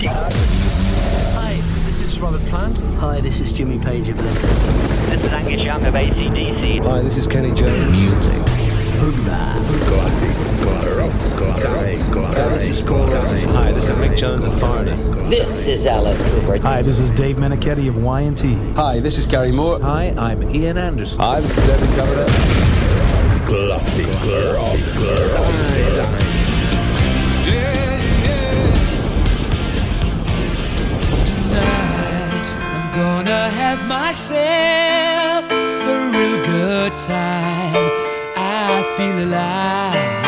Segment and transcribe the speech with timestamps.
[0.00, 2.76] Hi, this is Robert Plant.
[2.98, 5.10] Hi, this is Jimmy Page of Led Zeppelin.
[5.10, 6.84] This is Angus Young of ACDC.
[6.84, 7.90] Hi, this is Kenny Jones.
[7.90, 8.44] Music.
[9.88, 13.50] Classic, classic, rock, classic, classic, classic.
[13.50, 14.96] Hi, this is Mick Jones of Foreigner.
[15.28, 16.58] This is Alice Cooper.
[16.58, 18.54] Hi, this is Dave Meniketti of Y&T.
[18.74, 19.80] Hi, this is Gary Moore.
[19.80, 21.18] Hi, I'm Ian Anderson.
[21.20, 22.28] Hi, this is David Coverdale.
[23.46, 26.27] Classic, rock, classic.
[33.28, 37.74] Gonna have myself a real good time.
[38.34, 40.27] I feel alive.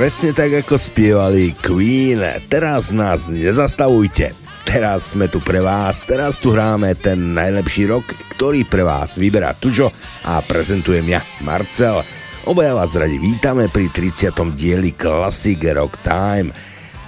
[0.00, 2.24] Presne tak, ako spievali Queen.
[2.48, 4.32] Teraz nás nezastavujte.
[4.64, 9.52] Teraz sme tu pre vás, teraz tu hráme ten najlepší rok, ktorý pre vás vyberá
[9.52, 9.92] Tužo
[10.24, 12.00] a prezentujem ja, Marcel.
[12.48, 14.32] Obaja vás radi vítame pri 30.
[14.56, 16.48] dieli Classic Rock Time.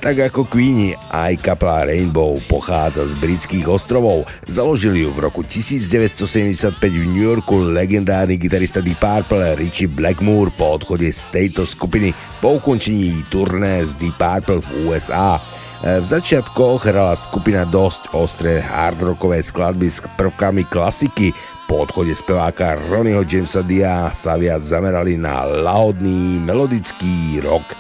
[0.03, 4.27] Tak ako Queenie, aj kapela Rainbow pochádza z britských ostrovov.
[4.51, 10.75] Založili ju v roku 1975 v New Yorku legendárny gitarista Deep Purple Richie Blackmore po
[10.75, 12.11] odchode z tejto skupiny
[12.43, 15.39] po ukončení turné z Deep Purple v USA.
[15.87, 21.31] V začiatkoch hrala skupina dosť ostré hardrockové skladby s prvkami klasiky.
[21.71, 27.79] Po odchode speváka Ronnieho Jamesa Dia sa viac zamerali na lahodný melodický rock.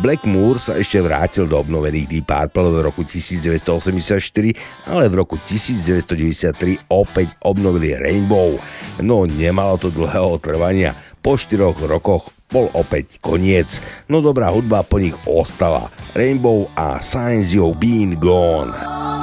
[0.00, 6.88] Blackmore sa ešte vrátil do obnovených Deep Purple v roku 1984, ale v roku 1993
[6.88, 8.56] opäť obnovili Rainbow.
[9.04, 10.96] No nemalo to dlhého trvania.
[11.20, 13.84] Po štyroch rokoch bol opäť koniec.
[14.08, 15.92] No dobrá hudba po nich ostala.
[16.16, 19.21] Rainbow a Signs You've Been Gone.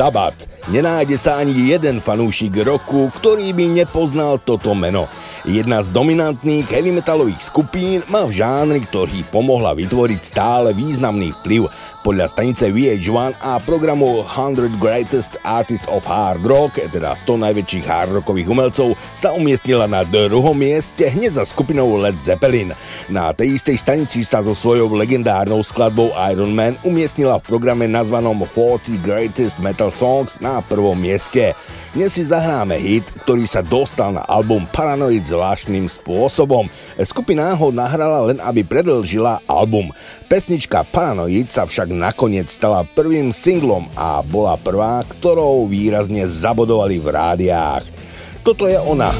[0.00, 0.48] Sabbath.
[0.72, 5.12] Nenájde sa ani jeden fanúšik roku, ktorý by nepoznal toto meno.
[5.44, 11.68] Jedna z dominantných heavy metalových skupín má v žánri, ktorý pomohla vytvoriť stále významný vplyv
[12.00, 18.10] podľa stanice VH1 a programu 100 Greatest Artists of Hard Rock, teda 100 najväčších hard
[18.20, 22.72] rockových umelcov, sa umiestnila na druhom mieste hneď za skupinou Led Zeppelin.
[23.12, 28.40] Na tej istej stanici sa so svojou legendárnou skladbou Iron Man umiestnila v programe nazvanom
[28.48, 31.52] 40 Greatest Metal Songs na prvom mieste.
[31.90, 36.70] Dnes si zahráme hit, ktorý sa dostal na album Paranoid zvláštnym spôsobom.
[37.02, 39.90] Skupina ho nahrala len, aby predlžila album.
[40.30, 47.10] Pesnička Paranoid sa však nakoniec stala prvým singlom a bola prvá, ktorou výrazne zabodovali v
[47.10, 47.84] rádiách.
[48.46, 49.10] Toto je ona.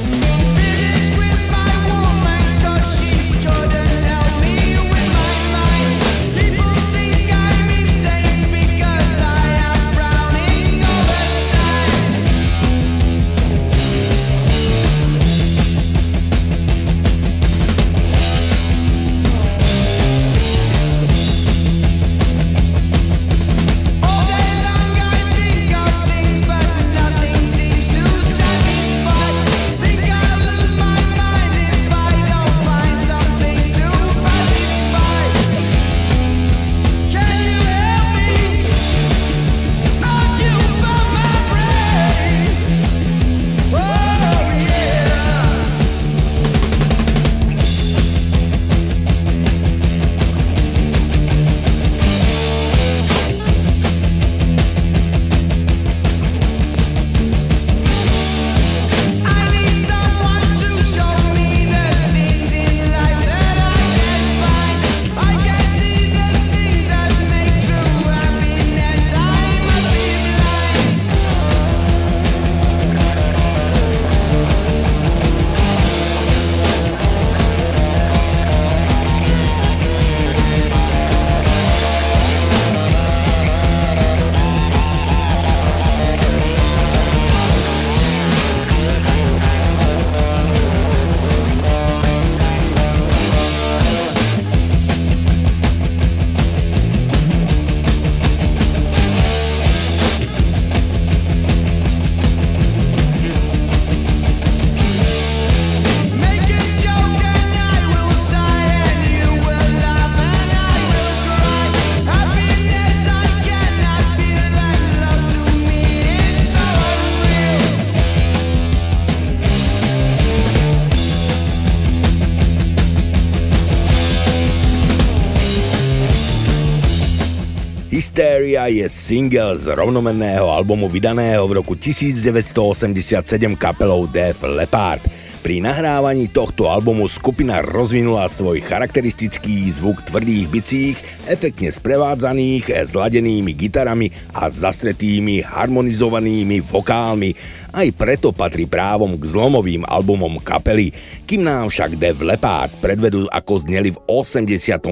[128.70, 135.02] Je single z rovnomenného albumu vydaného v roku 1987 kapelou Def Leppard.
[135.40, 140.96] Pri nahrávaní tohto albumu skupina rozvinula svoj charakteristický zvuk tvrdých bicích,
[141.26, 147.32] efektne sprevádzaných zladenými gitarami a zastretými harmonizovanými vokálmi.
[147.80, 150.92] Aj preto patrí právom k zlomovým albumom kapely.
[151.24, 154.84] Kým nám však Dev Leppard predvedú ako zneli v 87.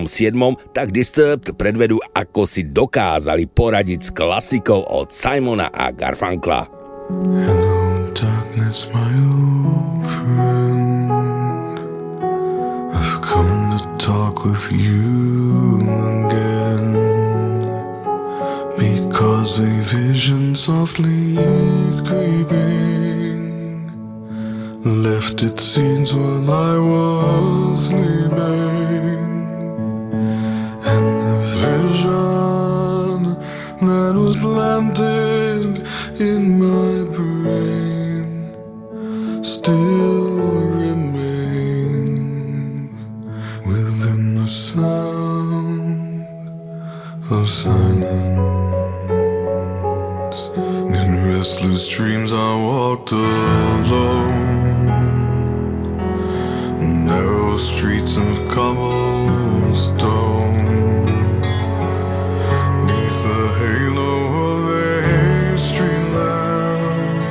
[0.73, 6.65] tak Disturbed predvedú ako si dokázali poradiť s klasikou od Simona a Garfunkla.
[7.45, 10.09] Hello, darkness, my old.
[12.97, 15.85] I've come to talk with you
[16.25, 16.97] again.
[18.81, 21.37] Because a vision softly
[22.07, 23.49] creeping
[24.85, 29.29] left its scenes while I was sleeping.
[30.93, 33.21] And the vision
[33.87, 35.87] that was planted
[36.21, 38.27] in my brain
[39.45, 42.19] still remains
[43.67, 46.27] within the sound
[47.31, 48.68] of silence.
[51.79, 54.35] Restless dreams, I walked alone,
[57.07, 59.95] narrow streets of cobblestone.
[62.87, 64.13] Neath the halo
[64.55, 67.23] of a street lamp,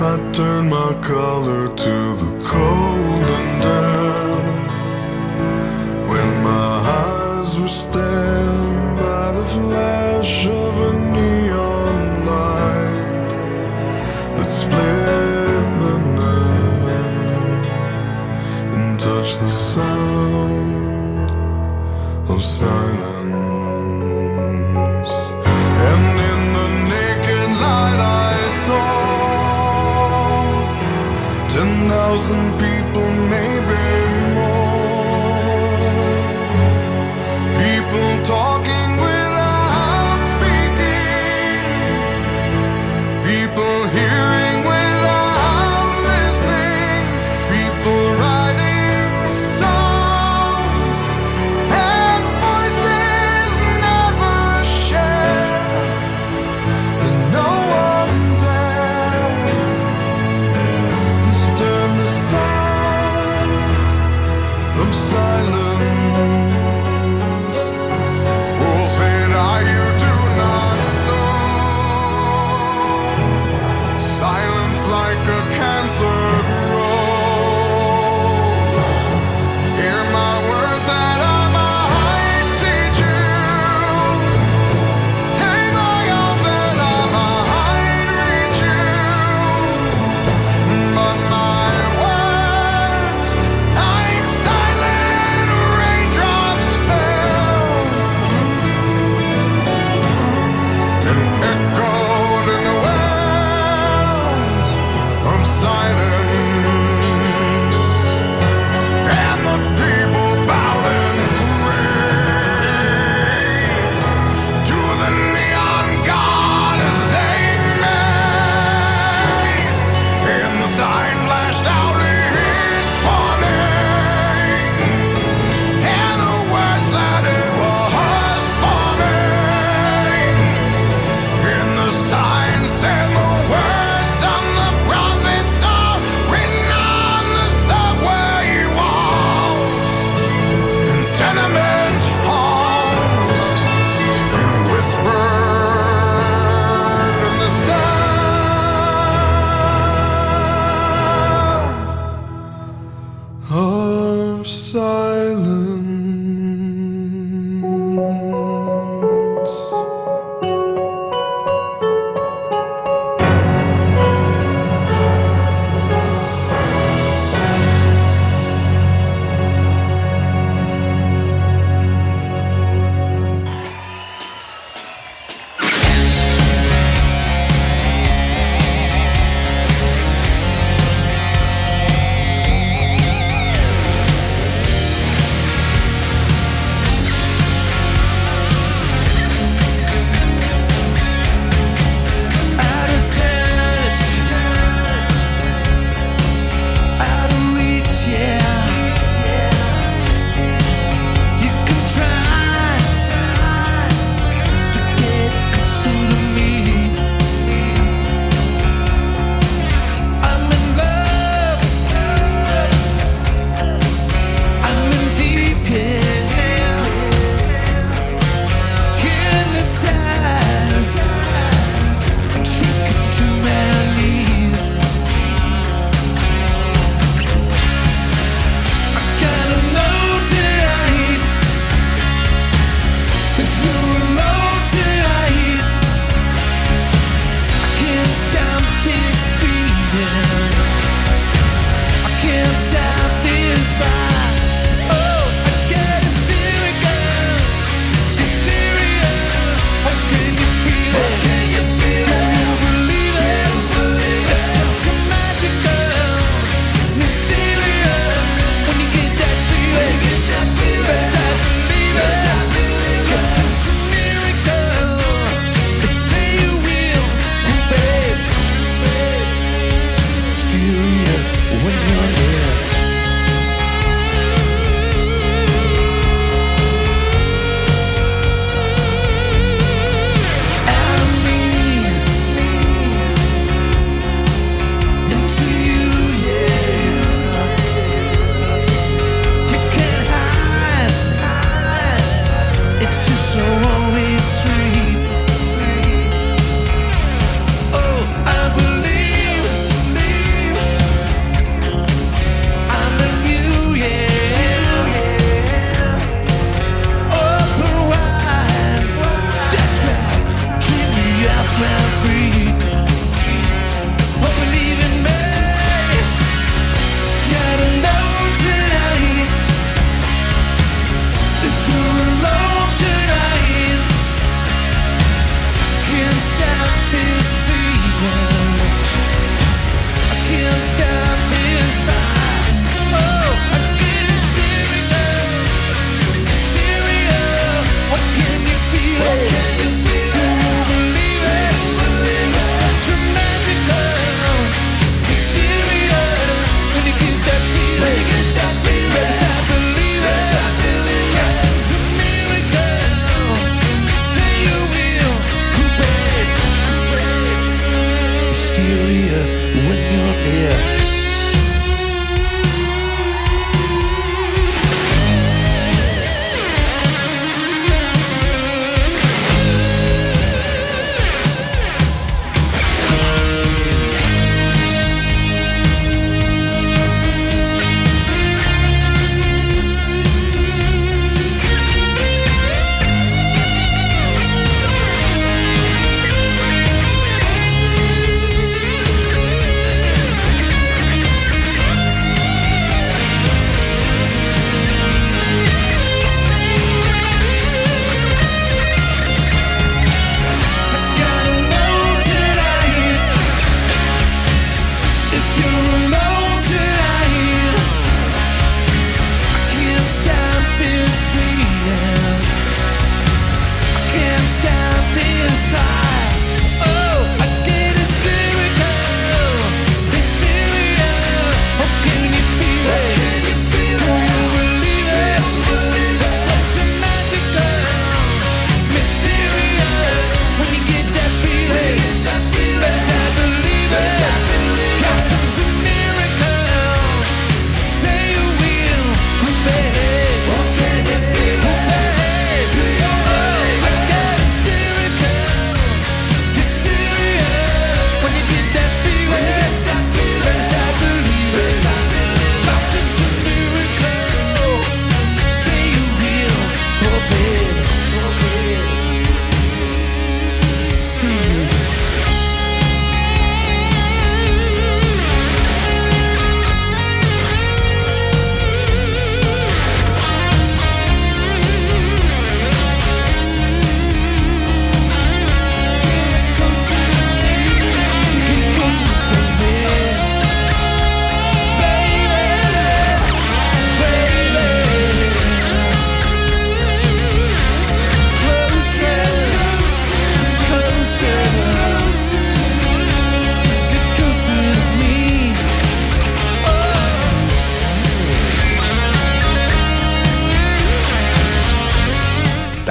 [0.00, 2.09] I turned my collar to
[19.40, 21.30] the sound
[22.28, 23.09] of silence.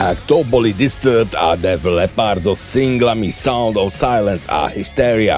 [0.09, 5.37] Tak to boli Disturbed a Def Leppard so singlami Sound of Silence a Hysteria.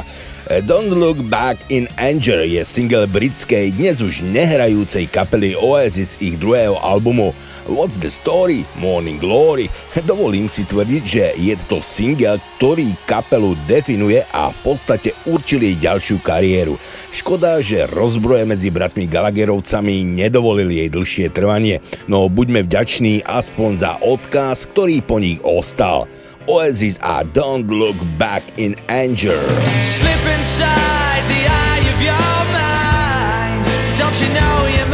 [0.64, 6.80] Don't Look Back in Anger je single britskej, dnes už nehrajúcej kapely Oasis ich druhého
[6.80, 7.36] albumu
[7.70, 8.66] What's the Story?
[8.82, 9.70] Morning Glory.
[10.02, 15.78] Dovolím si tvrdiť, že je to single, ktorý kapelu definuje a v podstate určil jej
[15.78, 16.82] ďalšiu kariéru.
[17.14, 23.92] Škoda, že rozbroje medzi bratmi Gallagherovcami nedovolili jej dlhšie trvanie, no buďme vďační aspoň za
[24.02, 26.10] odkaz, ktorý po nich ostal.
[26.50, 29.38] Oasis a Don't Look Back in Anger.
[29.86, 33.62] Slip inside the eye of your mind.
[33.94, 34.86] Don't you know you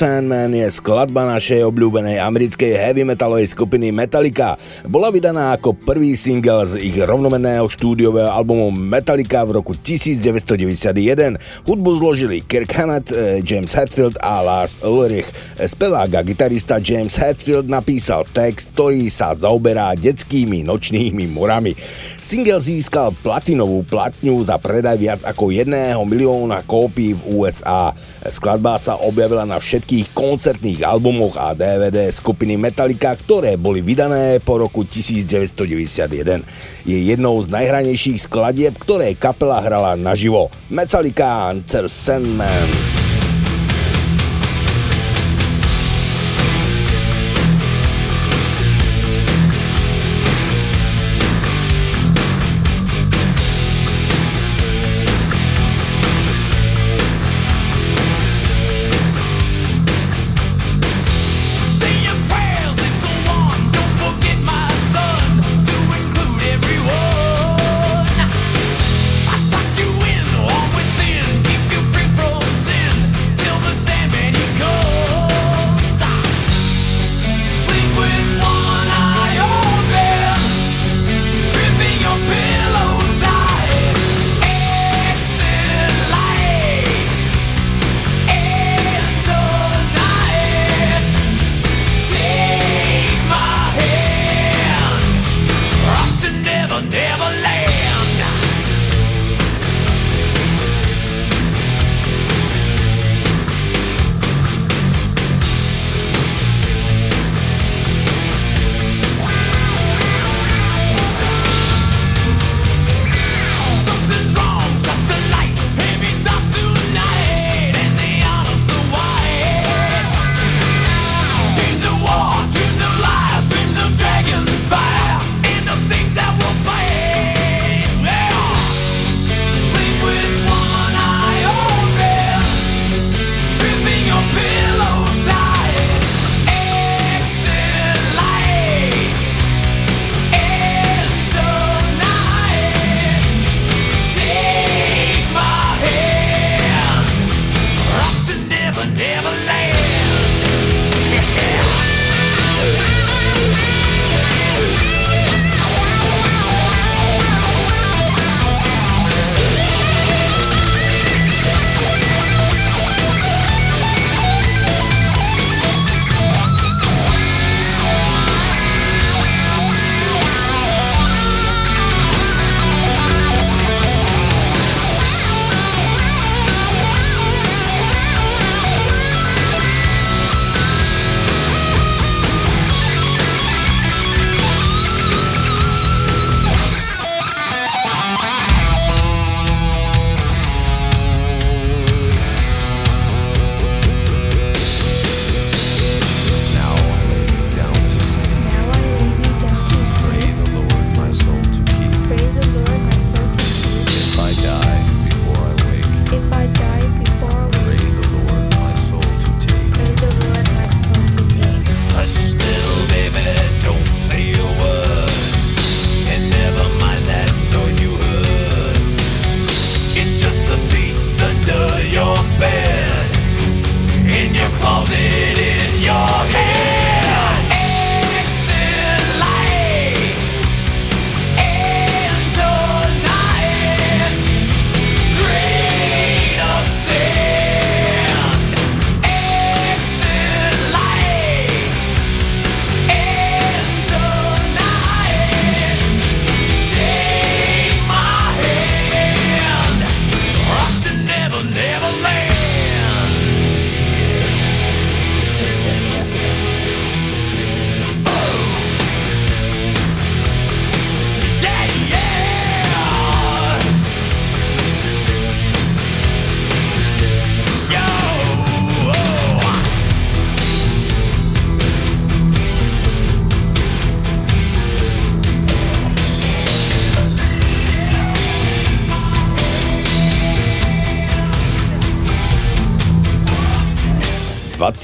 [0.00, 4.56] Sandman je skladba našej obľúbenej americkej heavy metalovej skupiny Metallica.
[4.88, 11.36] Bola vydaná ako prvý single z ich rovnomenného štúdiového albumu Metallica v roku 1991.
[11.68, 15.28] Hudbu zložili Kirk Hammett, eh, James Hetfield a Lars Ulrich.
[15.60, 21.76] Spevák a gitarista James Hetfield napísal text, ktorý sa zaoberá detskými nočnými morami.
[22.16, 27.92] Single získal platinovú platňu za predaj viac ako jedného milióna kópií v USA.
[28.24, 34.62] Skladba sa objavila na všetkých koncertných albumoch a DVD skupiny Metallica, ktoré boli vydané po
[34.62, 36.46] roku 1991.
[36.86, 40.46] Je jednou z najhranejších skladieb, ktoré kapela hrala naživo.
[40.70, 42.89] Metallica Enter Sandman.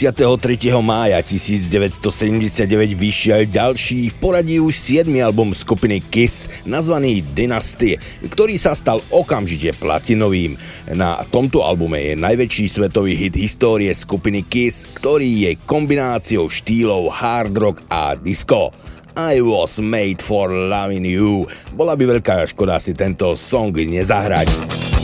[0.07, 0.71] 23.
[0.87, 5.11] mája 1979 vyšiel ďalší v poradí už 7.
[5.19, 10.55] album skupiny Kiss nazvaný Dynasty, ktorý sa stal okamžite platinovým.
[10.95, 17.59] Na tomto albume je najväčší svetový hit histórie skupiny Kiss, ktorý je kombináciou štýlov hard
[17.59, 18.71] rock a disco.
[19.19, 21.51] I was made for loving you.
[21.75, 24.96] Bola by veľká škoda si tento song nezahrať.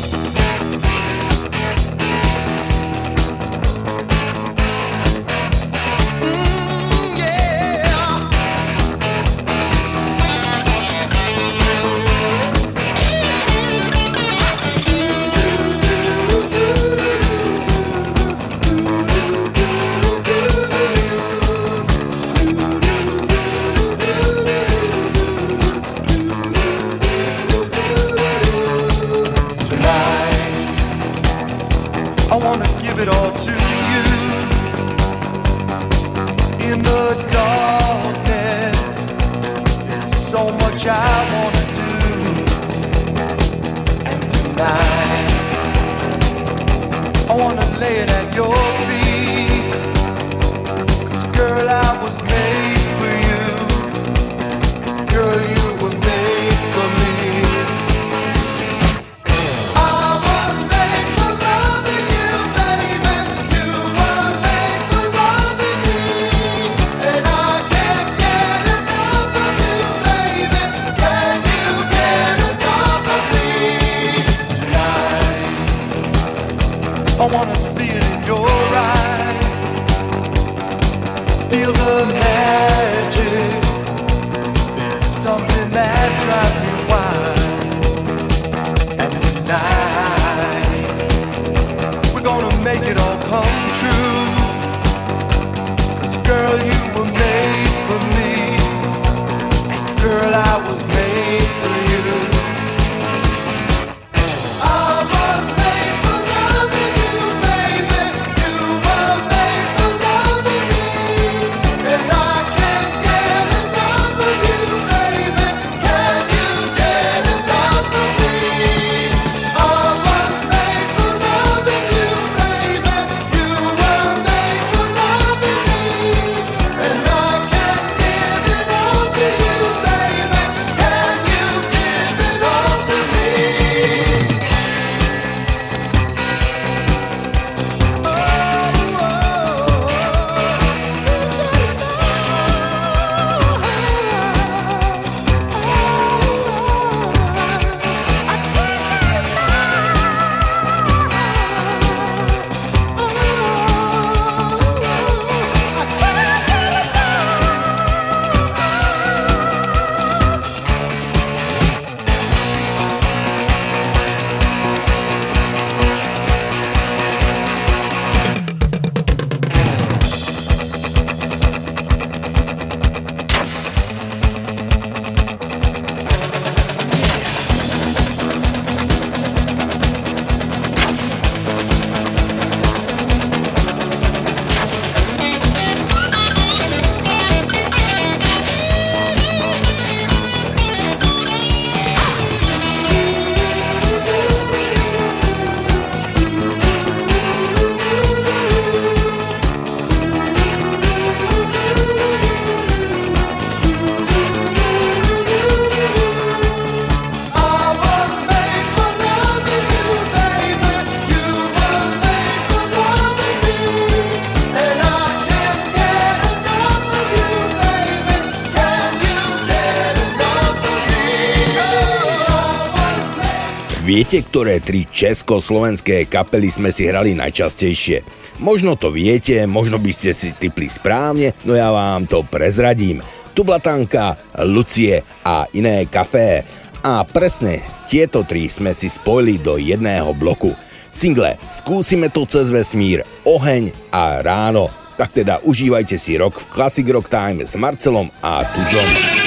[224.13, 228.05] Viete, ktoré tri československé kapely sme si hrali najčastejšie?
[228.45, 233.01] Možno to viete, možno by ste si typli správne, no ja vám to prezradím.
[233.33, 236.45] Tublatanka, Lucie a iné kafé.
[236.85, 240.53] A presne tieto tri sme si spojili do jedného bloku.
[240.93, 244.69] Single Skúsime to cez vesmír, Oheň a Ráno.
[245.01, 249.22] Tak teda užívajte si rok v Classic Rock Time s Marcelom a Tužom.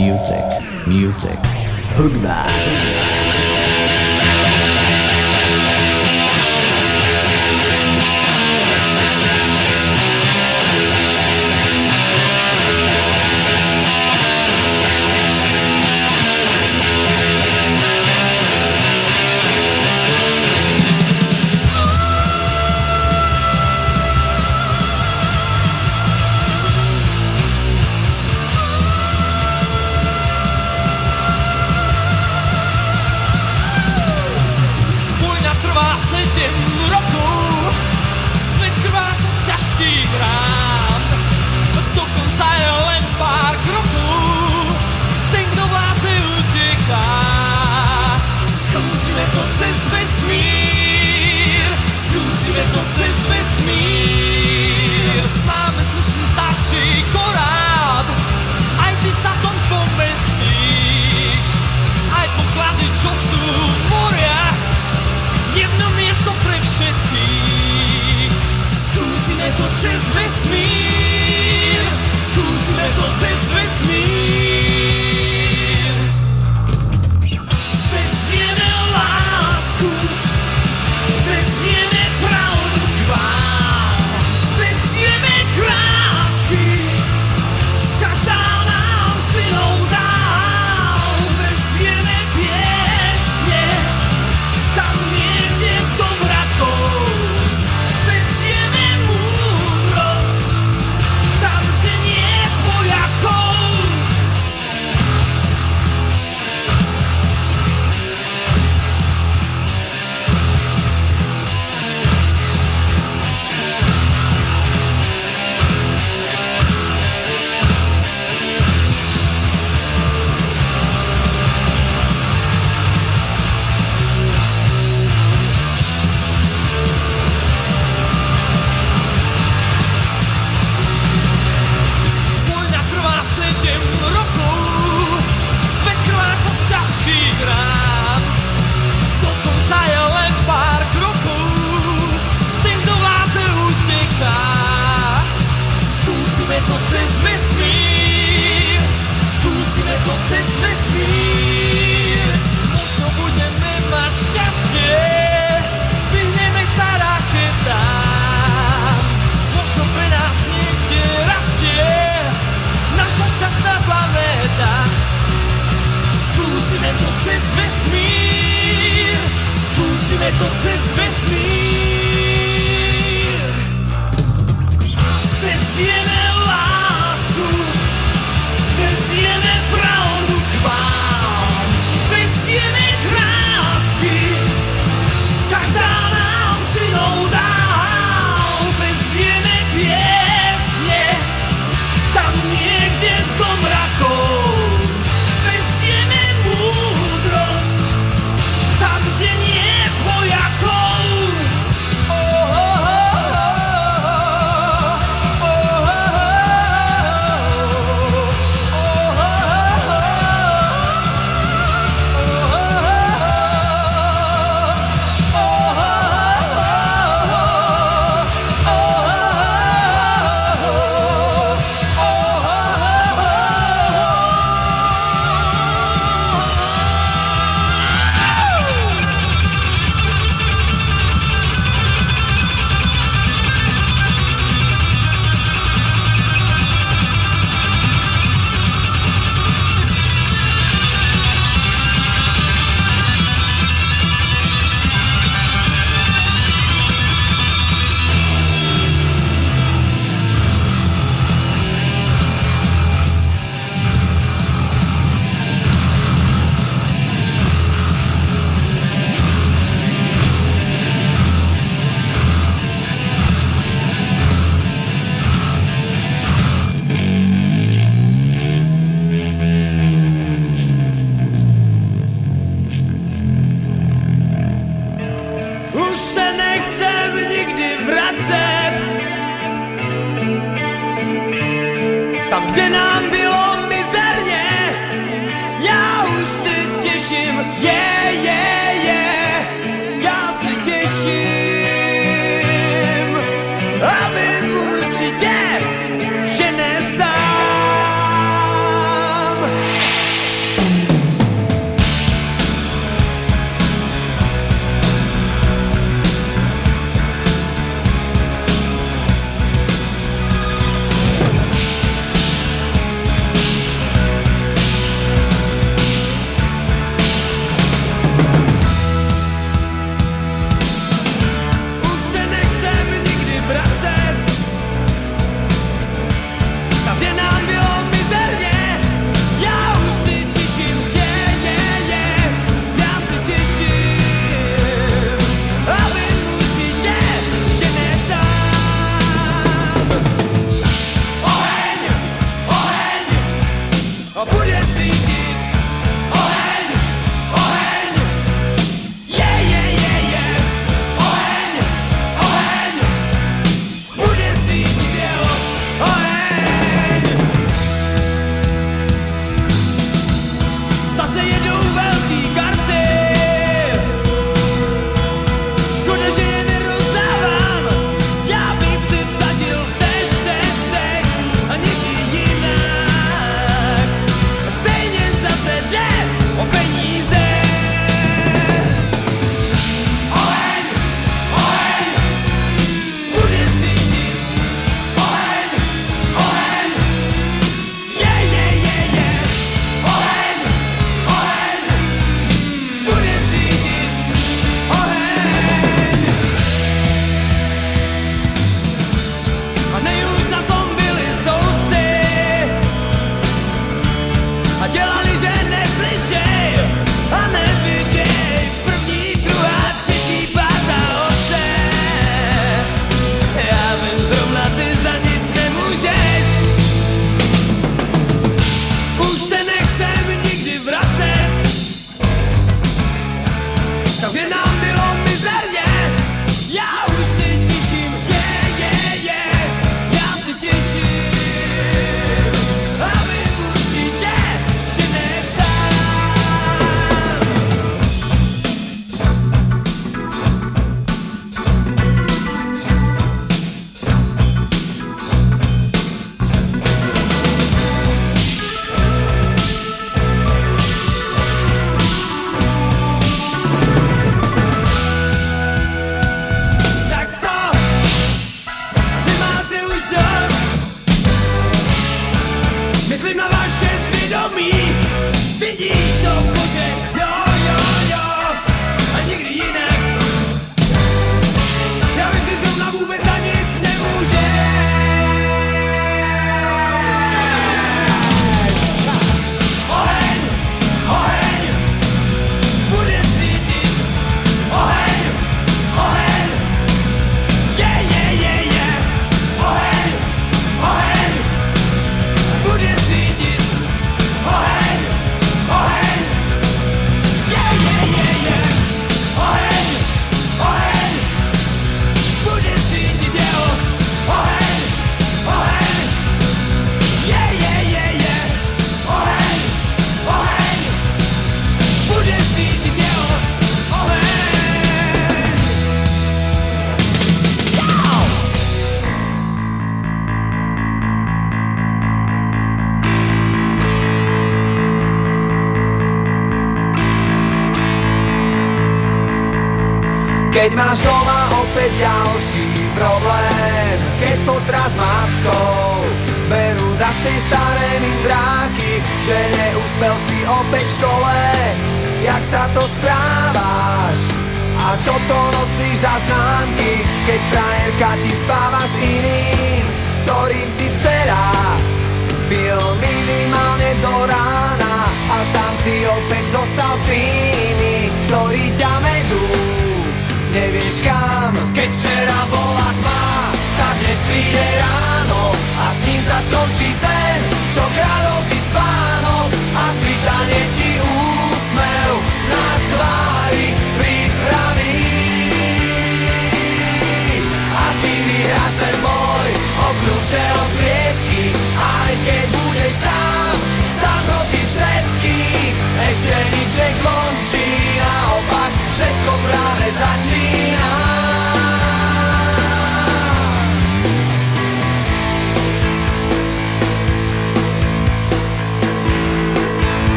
[0.00, 0.46] Music,
[0.86, 1.38] music.
[1.94, 3.19] Hudba.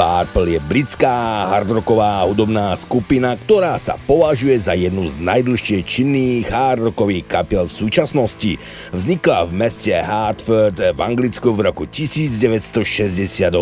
[0.00, 7.28] Purple je britská hardrocková hudobná skupina, ktorá sa považuje za jednu z najdlhšie činných hardrockových
[7.28, 8.56] kapiel v súčasnosti.
[8.96, 13.52] Vznikla v meste Hartford v Anglicku v roku 1968.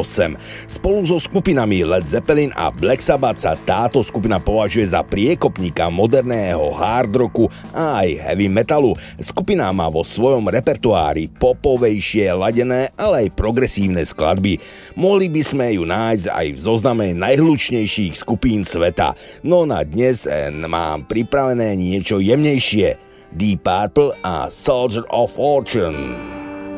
[0.71, 6.71] Spolu so skupinami Led Zeppelin a Black Sabbath sa táto skupina považuje za priekopníka moderného
[6.71, 8.95] hardrocku a aj heavy metalu.
[9.19, 14.63] Skupina má vo svojom repertoári popovejšie ladené, ale aj progresívne skladby.
[14.95, 19.17] Mohli by sme ju nájsť aj v zozname najhlučnejších skupín sveta.
[19.43, 23.09] No na dnes eh, mám pripravené niečo jemnejšie.
[23.37, 26.17] Deep Purple a Soldier of Fortune.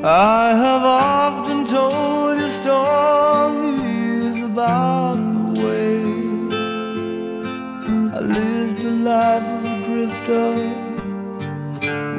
[0.03, 6.01] I have often told you stories about the way
[8.17, 10.51] I lived a life of a drifter,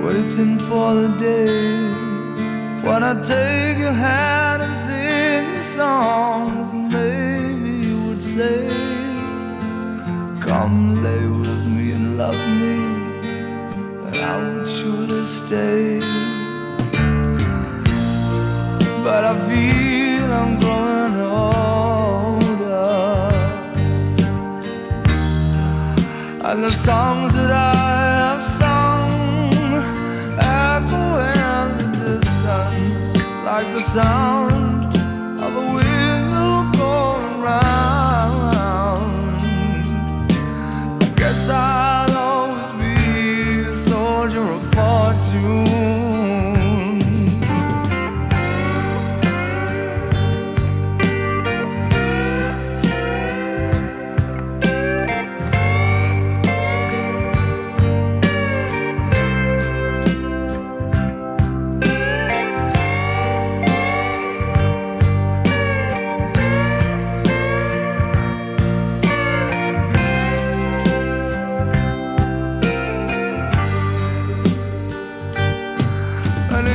[0.06, 2.11] waiting for the day
[2.84, 6.68] when I take your hand and sing you songs.
[6.94, 8.68] Maybe you would say,
[10.40, 12.78] Come lay with me and love me,
[14.08, 16.02] and I would surely stay
[19.04, 21.62] but I feel I'm growing older.
[26.50, 28.01] And the songs that I
[33.64, 34.51] like the sound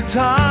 [0.07, 0.46] time.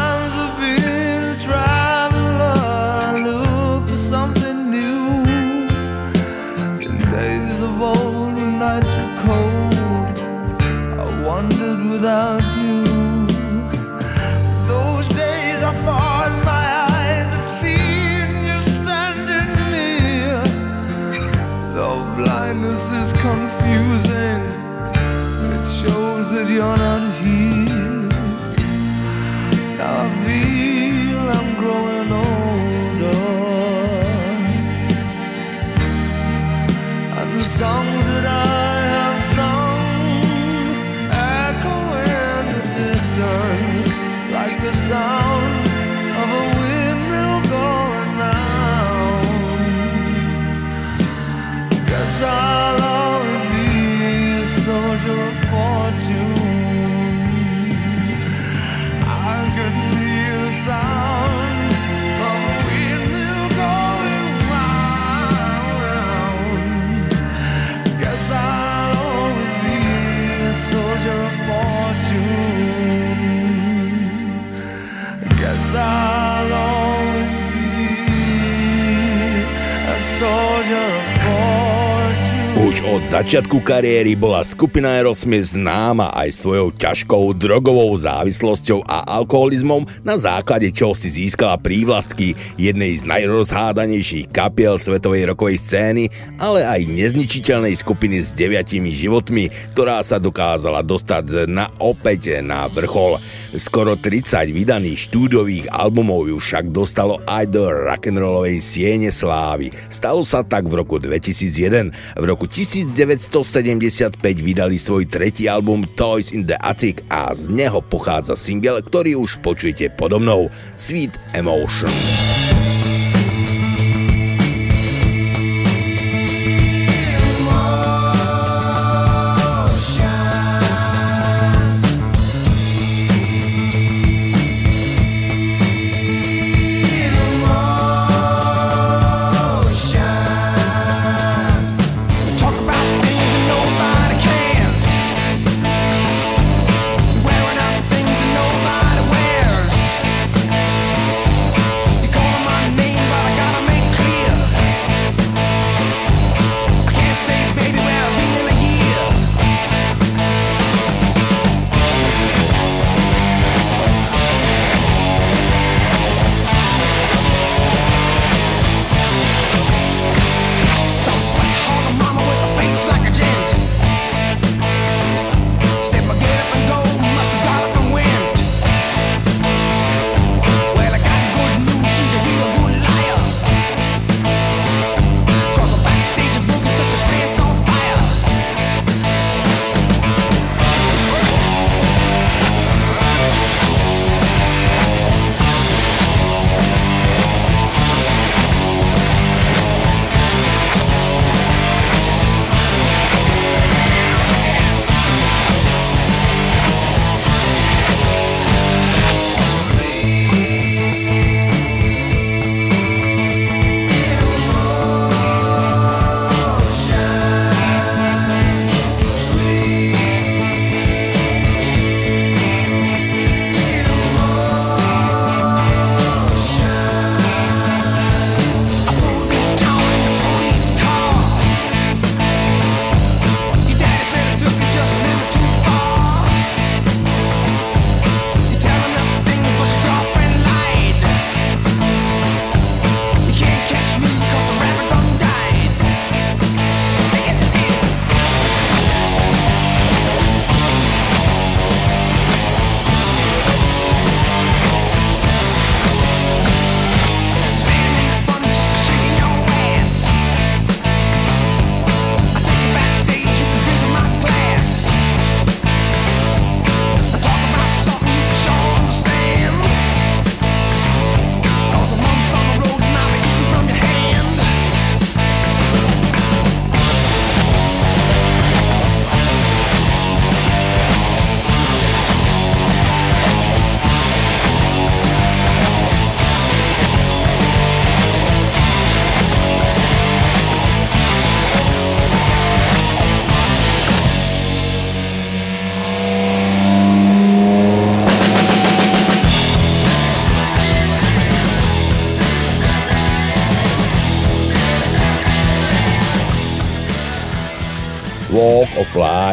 [82.86, 90.22] Od začiatku kariéry bola skupina Aerosmith známa aj svojou ťažkou drogovou závislosťou a alkoholizmom, na
[90.22, 97.74] základe čoho si získala prívlastky jednej z najrozhádanejších kapiel svetovej rokovej scény, ale aj nezničiteľnej
[97.74, 103.18] skupiny s deviatimi životmi, ktorá sa dokázala dostať na opäť na vrchol.
[103.58, 109.74] Skoro 30 vydaných štúdových albumov ju však dostalo aj do rock'n'rollovej siene slávy.
[109.90, 112.20] Stalo sa tak v roku 2001.
[112.20, 112.46] V roku
[112.76, 119.16] 1975 vydali svoj tretí album Toys in the Attic a z neho pochádza single, ktorý
[119.16, 121.88] už počujete podo mnou, Sweet Emotion.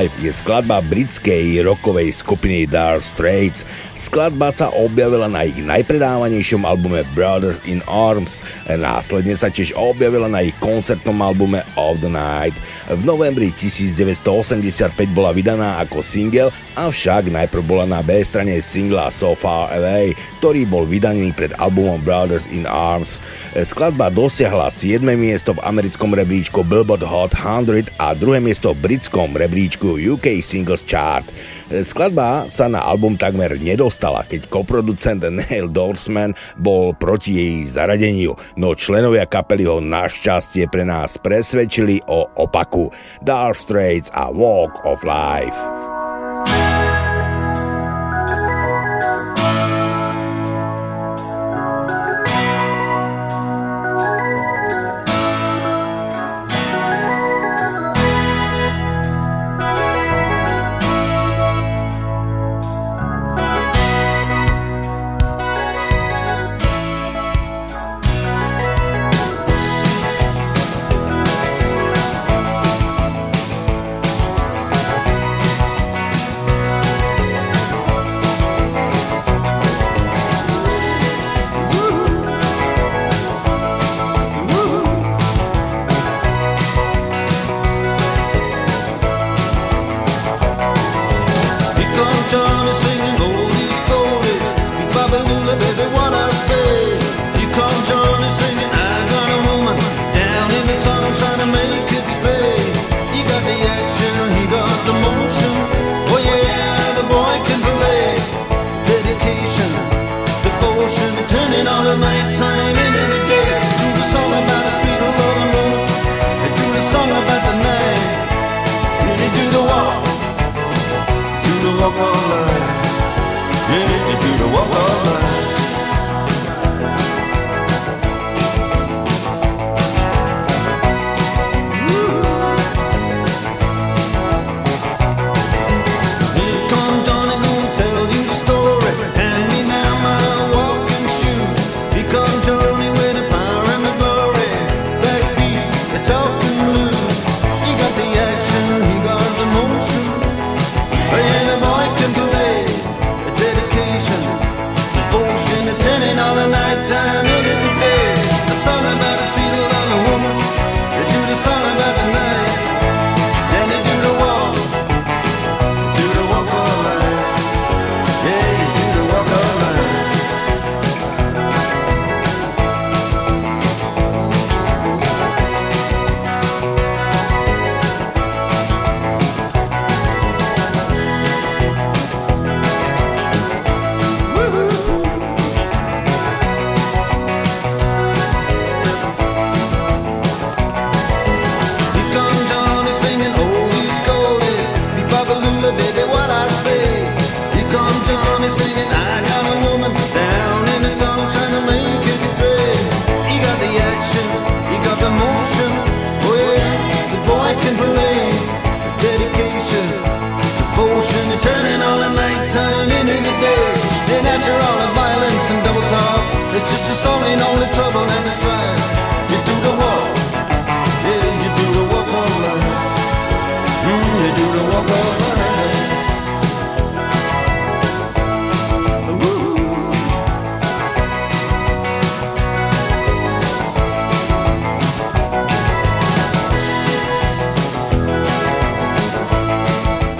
[0.02, 3.66] Of Life je skladba britskej rokovej skupiny Dark Straits.
[3.98, 8.46] Skladba sa objavila na ich najpredávanejšom albume Brothers in Arms.
[8.70, 12.54] Následne sa tiež objavila na ich koncertnom albume Of the Night.
[12.86, 19.34] V novembri 1985 bola vydaná ako single, avšak najprv bola na B strane singla So
[19.34, 23.18] Far Away, ktorý bol vydaný pred albumom Brothers in Arms.
[23.58, 25.02] Skladba dosiahla 7.
[25.18, 30.84] miesto v americkom rebríčku Billboard Hot 100 a druhé miesto v britskom rebríčku UK Singles
[30.84, 31.24] Chart.
[31.72, 38.76] Skladba sa na album takmer nedostala, keď koproducent Neil Dorsman bol proti jej zaradeniu, no
[38.76, 42.92] členovia kapely ho našťastie pre nás presvedčili o opaku.
[43.24, 45.81] Dark Straits a Walk of Life.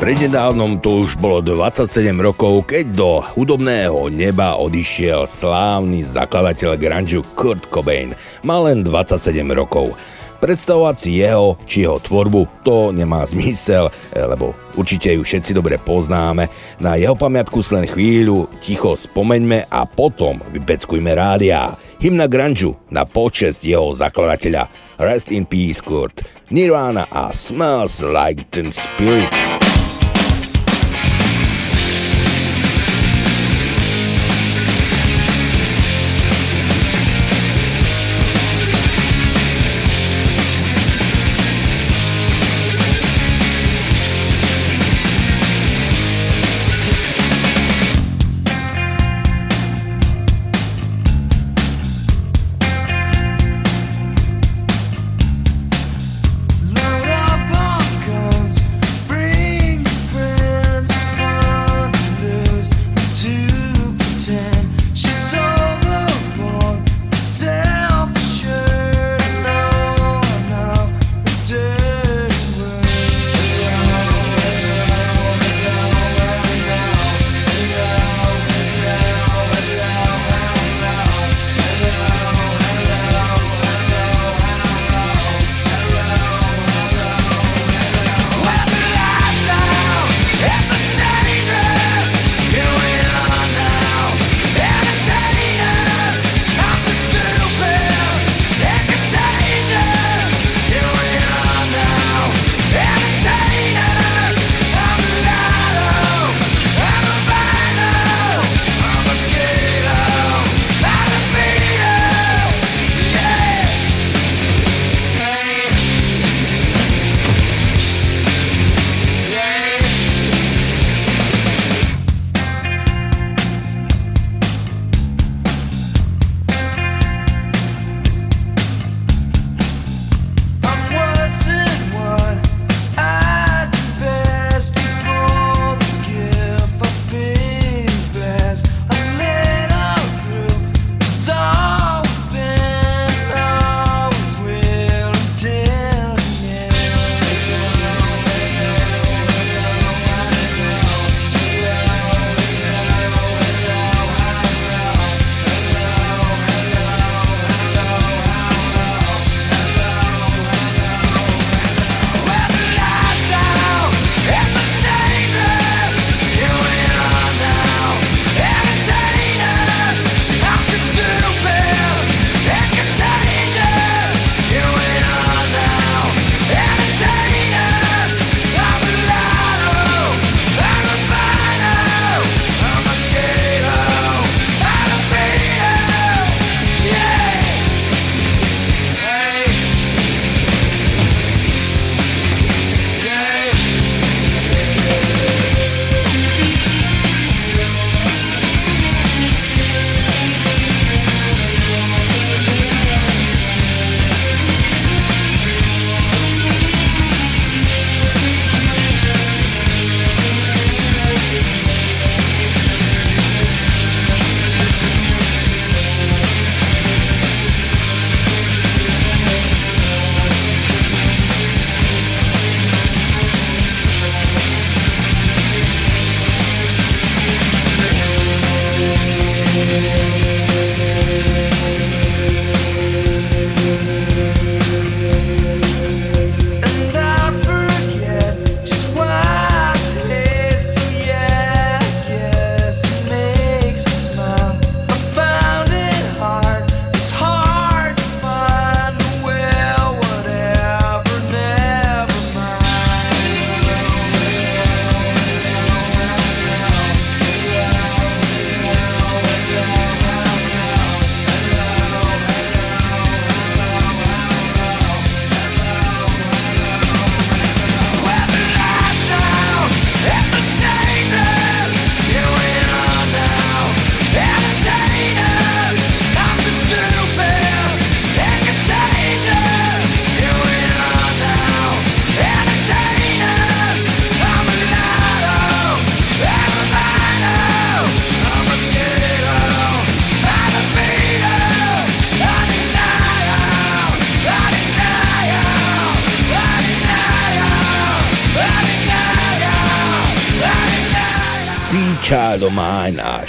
[0.02, 1.86] Prednedávnom to už bolo 27
[2.18, 8.10] rokov, keď do hudobného neba odišiel slávny zakladateľ grunge Kurt Cobain.
[8.42, 9.94] Mal len 27 rokov.
[10.42, 16.50] Predstavovať si jeho či jeho tvorbu to nemá zmysel, lebo určite ju všetci dobre poznáme.
[16.82, 21.78] Na jeho pamiatku si len chvíľu ticho spomeňme a potom vypeckujme rádia.
[22.02, 24.66] Hymna grunge na počest jeho zakladateľa.
[24.98, 26.26] Rest in Peace Kurt.
[26.50, 29.61] Nirvana a Smells Like Teen Spirit.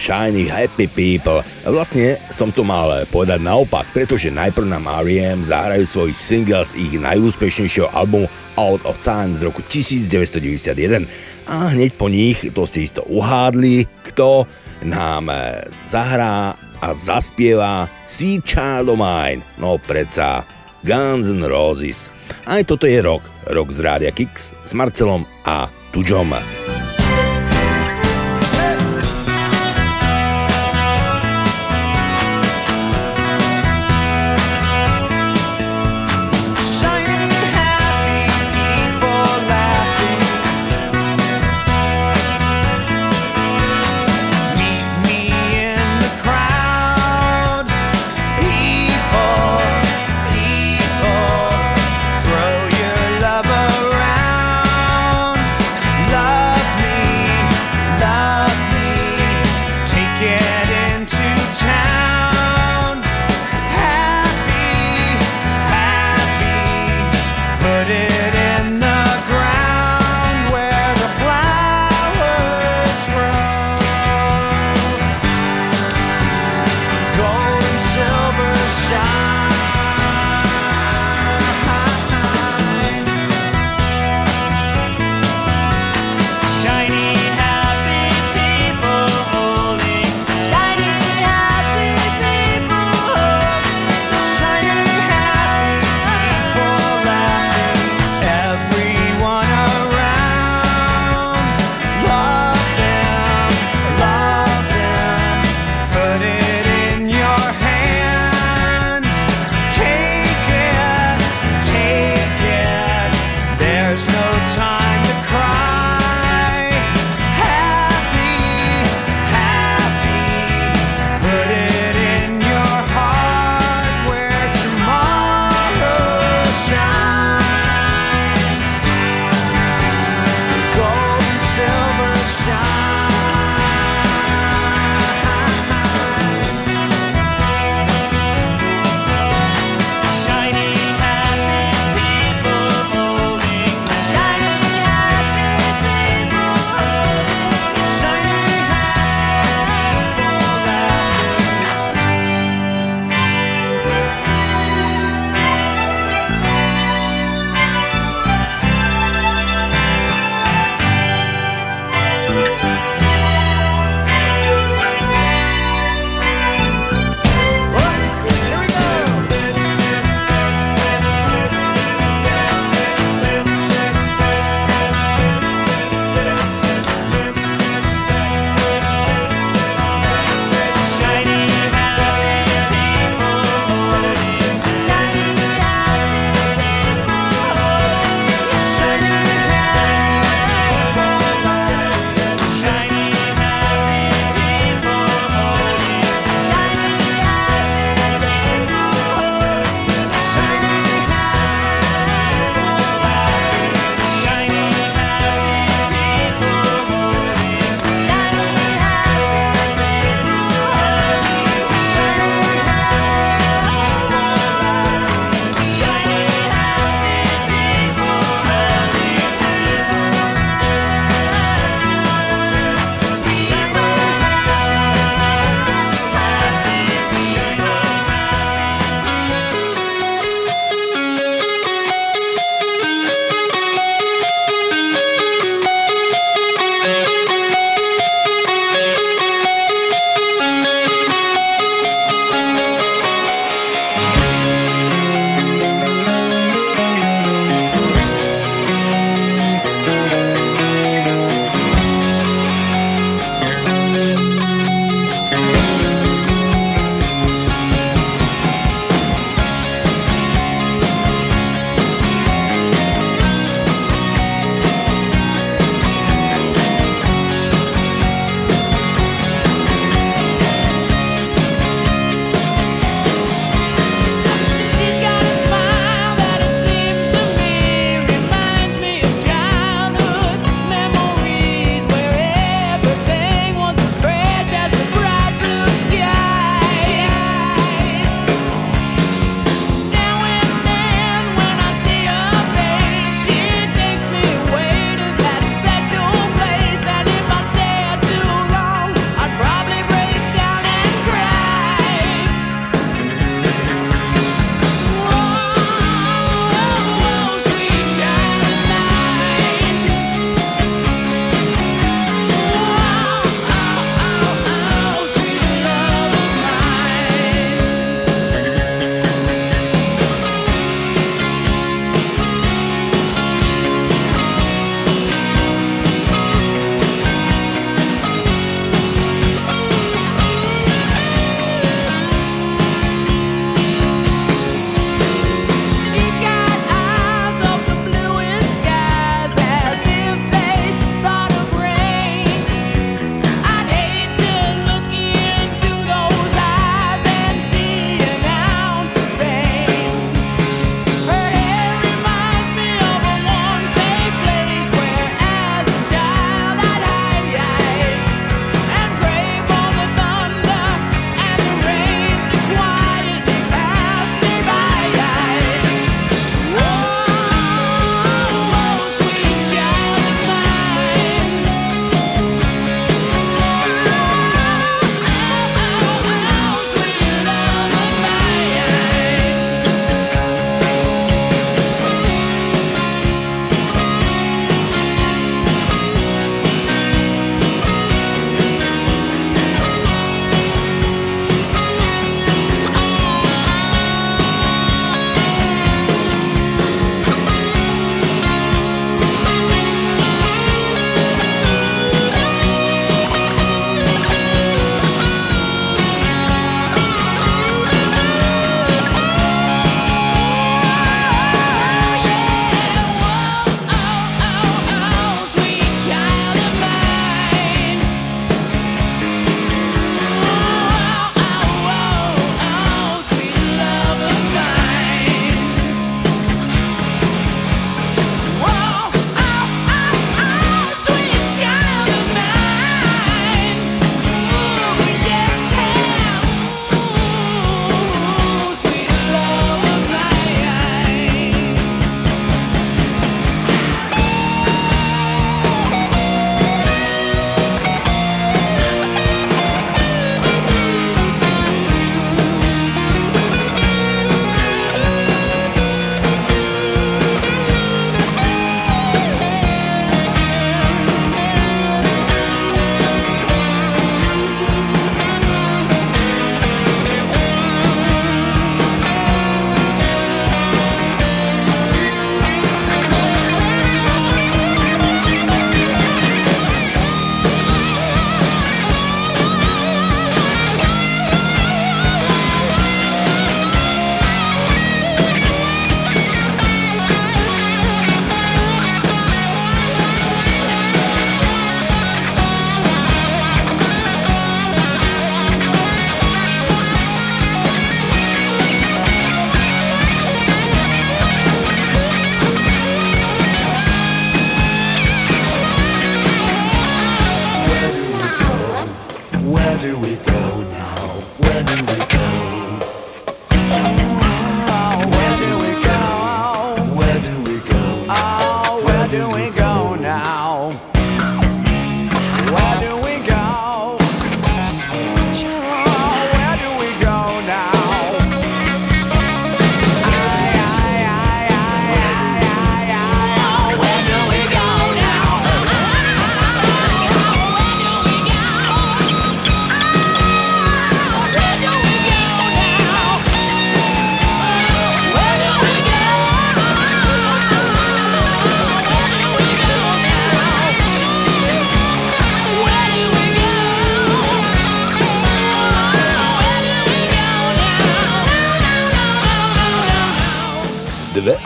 [0.04, 1.40] Shiny Happy People.
[1.64, 5.48] Vlastne som to mal povedať naopak, pretože najprv nám R.E.M.
[5.48, 8.28] zahrajú svoj single z ich najúspešnejšieho albumu
[8.60, 11.08] Out of Time z roku 1991
[11.48, 14.44] a hneď po nich, to ste isto uhádli, kto
[14.84, 20.44] nám eh, zahrá a zaspieva Sweet Child of Mine, no predsa
[20.84, 22.12] Guns N' Roses.
[22.44, 26.63] Aj toto je rok, rok z Rádia Kix s Marcelom a Tuďom.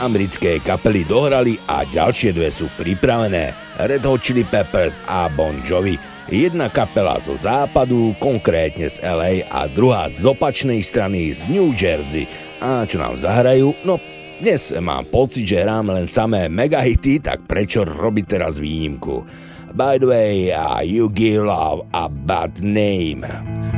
[0.08, 3.52] americké kapely dohrali a ďalšie dve sú pripravené.
[3.76, 6.00] Red Hot Chili Peppers a Bon Jovi.
[6.32, 12.24] Jedna kapela zo západu, konkrétne z LA a druhá z opačnej strany z New Jersey.
[12.64, 13.76] A čo nám zahrajú?
[13.84, 14.00] No
[14.40, 19.28] dnes mám pocit, že hráme len samé megahity, tak prečo robiť teraz výnimku?
[19.76, 23.28] By the way, uh, you give love a bad name.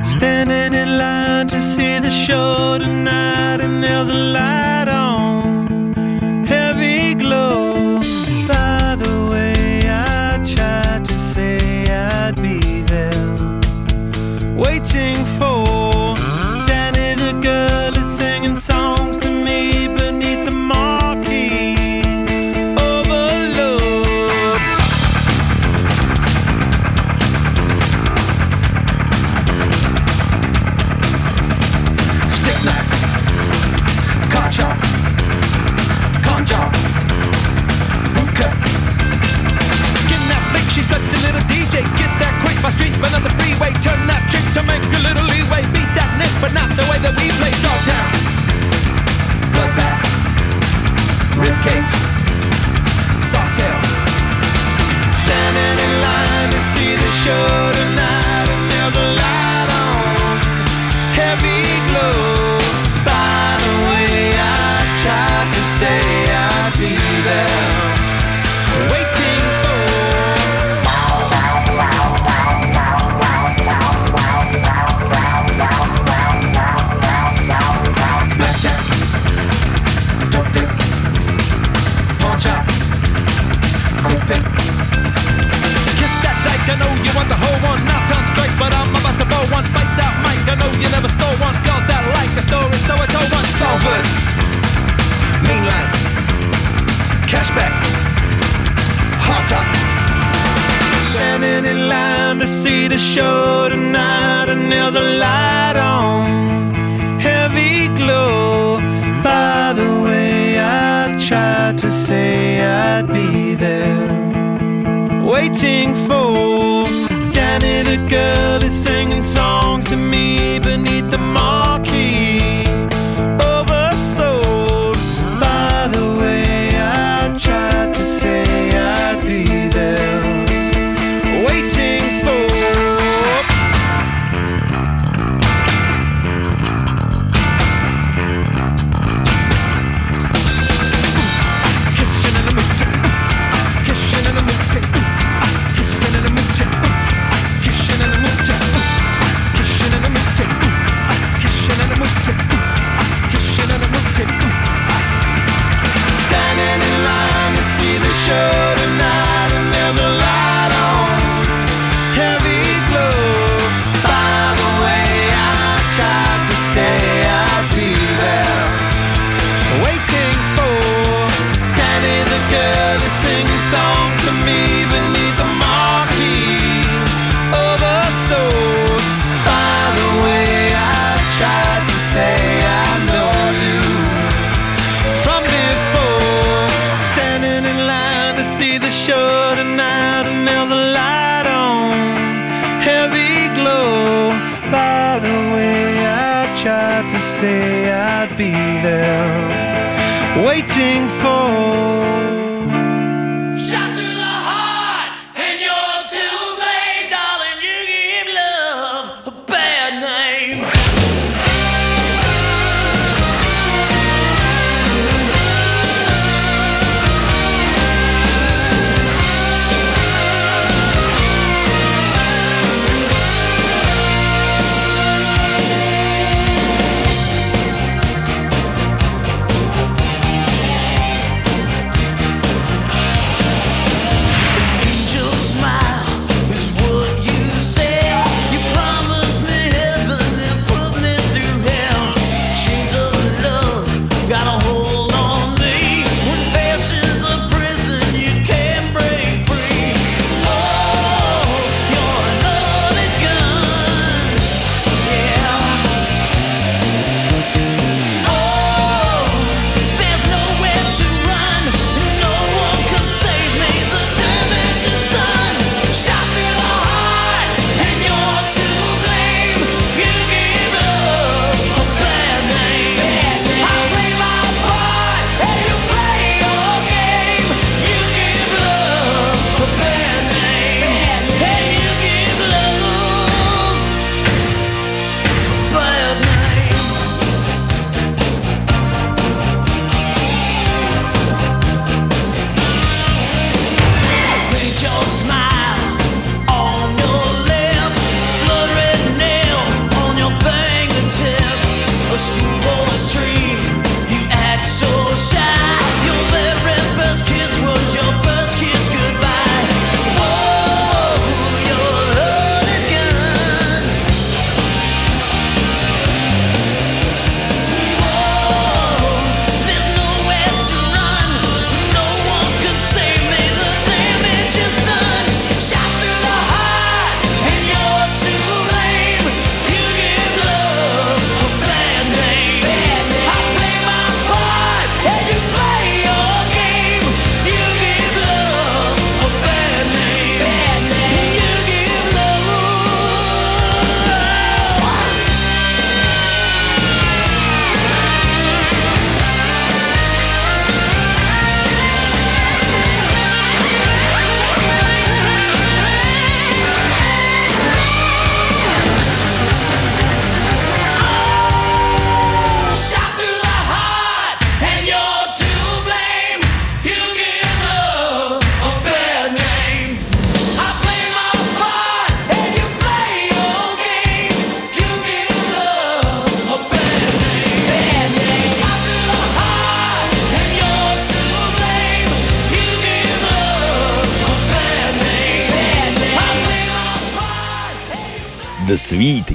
[0.06, 4.78] Standing in line to see the show tonight, and there's a light.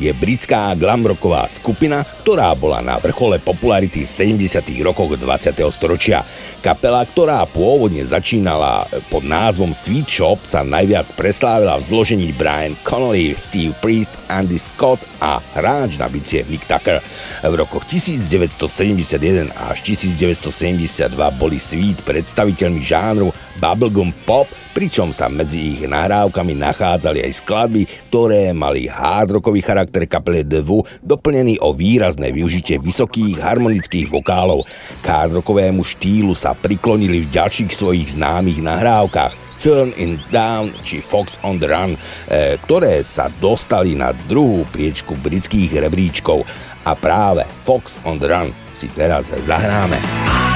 [0.04, 4.60] Je britská glamrocková skupina, ktorá bola na vrchole popularity v 70.
[4.84, 5.56] rokoch 20.
[5.72, 6.20] storočia.
[6.60, 13.32] Kapela, ktorá pôvodne začínala pod názvom Sweet Shop, sa najviac preslávila v zložení Brian Connolly,
[13.36, 17.00] Steve Priest, Andy Scott a hráč na bicie Mick Tucker.
[17.40, 25.82] V rokoch 1971 až 1972 boli Sweet predstaviteľmi žánru bubblegum pop, pričom sa medzi ich
[25.86, 33.38] nahrávkami nachádzali aj skladby, ktoré mali hardrockový charakter kapele Who, doplnený o výrazné využitie vysokých
[33.38, 34.66] harmonických vokálov.
[35.02, 41.40] K hardrockovému štýlu sa priklonili v ďalších svojich známych nahrávkach Turn in Down či Fox
[41.40, 46.44] on the Run, e, ktoré sa dostali na druhú priečku britských rebríčkov
[46.84, 49.96] a práve Fox on the Run si teraz zahráme.
[49.96, 50.53] V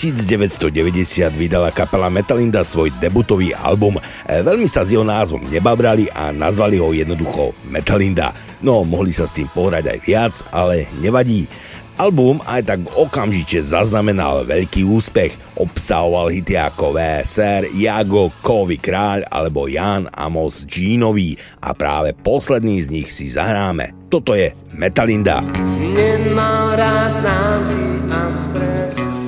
[0.00, 0.72] 1990
[1.36, 4.00] vydala kapela Metalinda svoj debutový album.
[4.00, 8.32] E, Veľmi sa s jeho názvom nebabrali a nazvali ho jednoducho Metalinda.
[8.64, 11.44] No, mohli sa s tým pohrať aj viac, ale nevadí.
[12.00, 15.36] Album aj tak okamžite zaznamenal veľký úspech.
[15.60, 22.88] Obsahoval hity ako VSR, Jago, Kovy Kráľ alebo Jan Amos Jeanový a práve posledný z
[22.88, 23.92] nich si zahráme.
[24.08, 25.44] Toto je Metalinda.
[25.92, 29.19] Nemal rád známky a stres,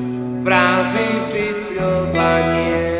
[0.43, 2.98] frázy pifľovanie.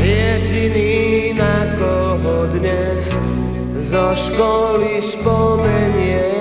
[0.00, 3.12] Jediný, na koho dnes
[3.84, 6.37] zo školy spomeniem.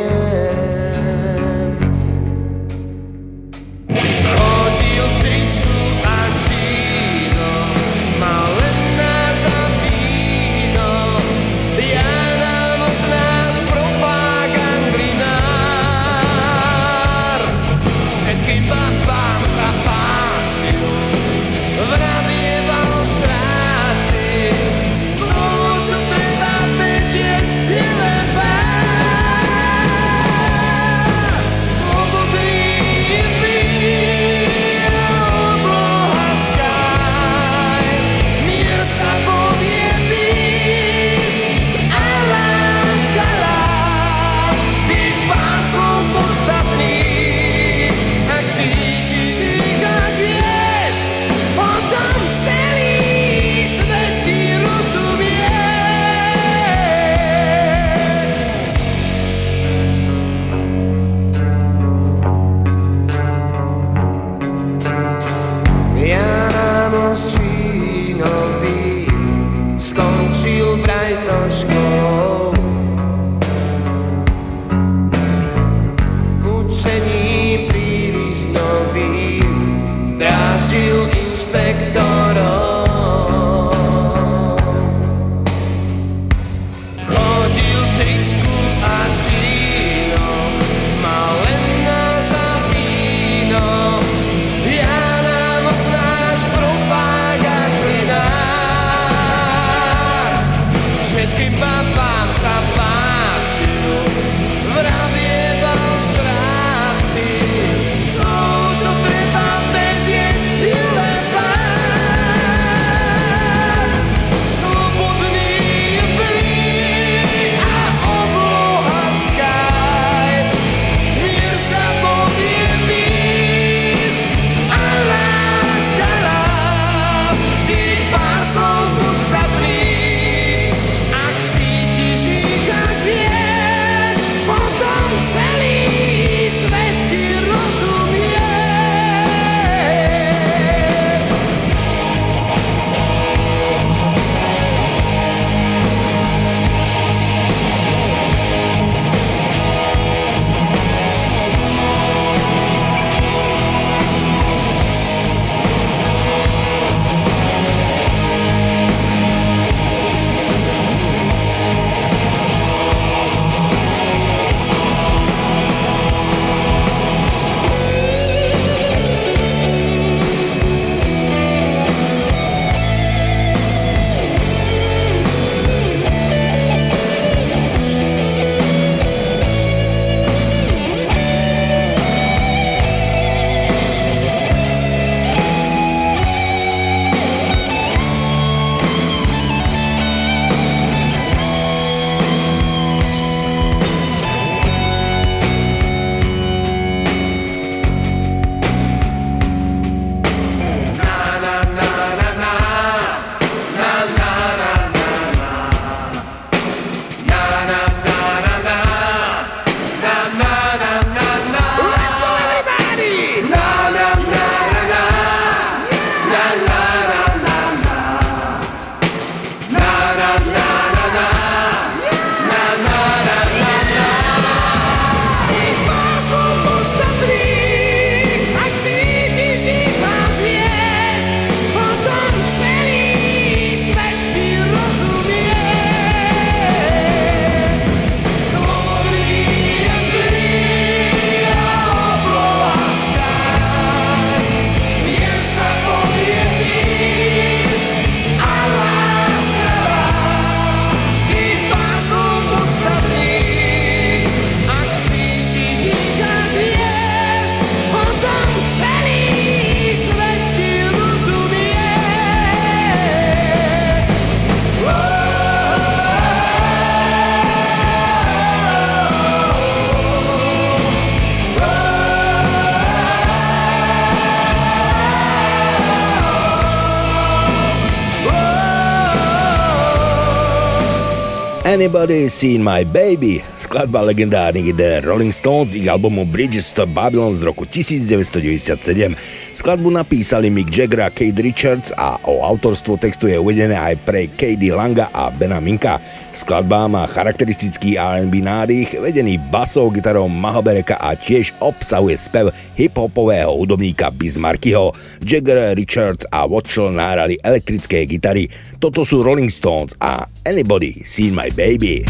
[281.77, 283.45] Anybody Seen My Baby?
[283.61, 289.13] Skladba legendárnych The Rolling Stones ich albumu Bridges to Babylon z roku 1997.
[289.53, 294.25] Skladbu napísali Mick Jagger a Kate Richards a o autorstvo textu je uvedené aj pre
[294.25, 296.01] Katie Langa a Bena Minka.
[296.33, 304.09] Skladba má charakteristický R&B nádych, vedený basou, gitarou Mahobereka a tiež obsahuje spev hip-hopového hudobníka
[304.13, 304.97] Bismarckyho.
[305.21, 308.49] Jagger, Richards a Watchell nárali elektrické gitary.
[308.77, 312.05] Toto sú Rolling Stones a Anybody Seen My Baby?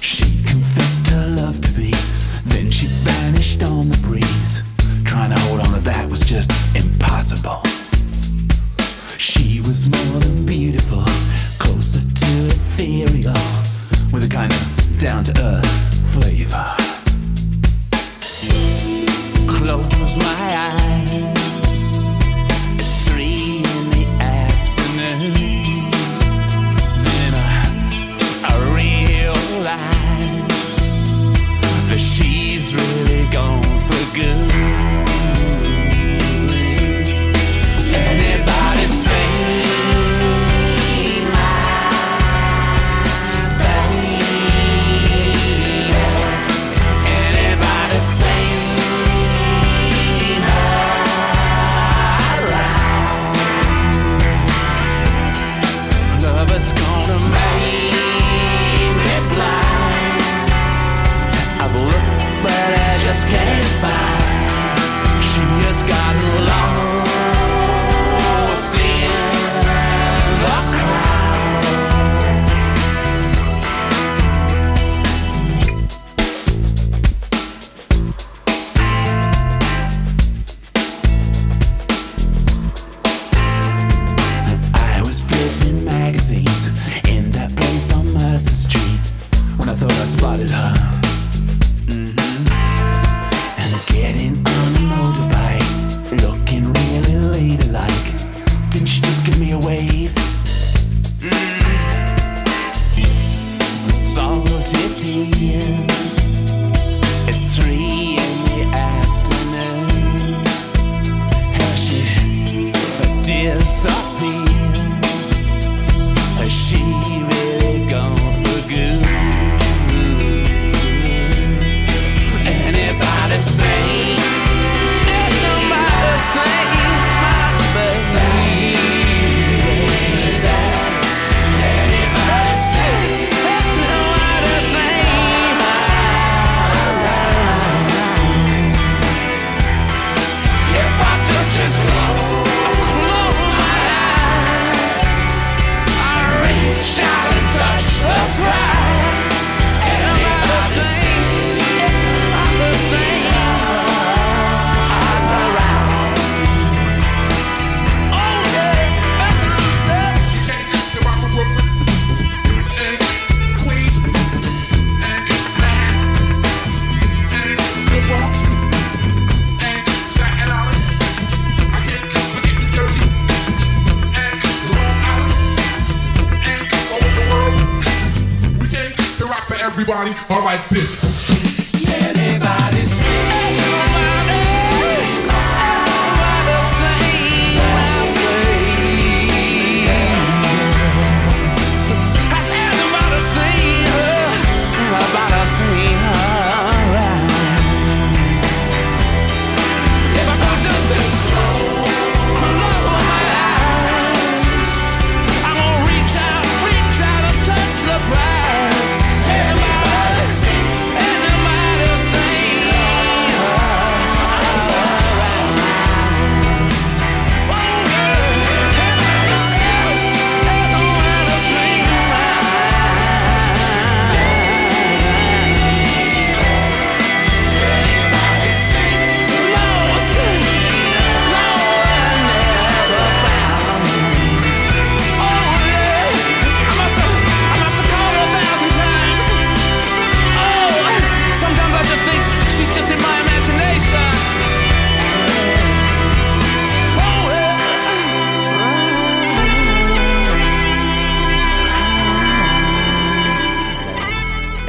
[0.00, 1.90] She confessed her love to me,
[2.46, 4.62] then she vanished on the breeze.
[5.04, 7.60] Trying to hold on to that was just impossible.
[9.18, 11.04] She was more than beautiful,
[11.58, 13.36] closer to ethereal,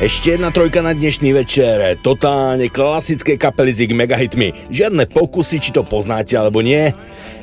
[0.08, 2.00] Ešte jedna trojka na dnešný večer.
[2.00, 4.72] Totálne klasické kapely s ich megahitmi.
[4.72, 6.96] Žiadne pokusy, či to poznáte alebo nie.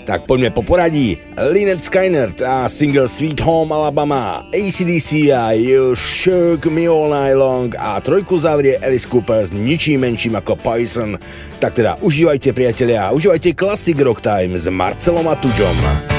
[0.08, 1.20] Tak poďme po poradí.
[1.36, 7.68] Lynette Skyner a single Sweet Home Alabama, ACDC a You Shook Me All Night Long
[7.76, 11.20] a trojku zavrie Alice Cooper s ničím menším ako Poison.
[11.60, 16.13] Tak teda užívajte priatelia, užívajte Classic Rock Time s Marcelom a Tuďom.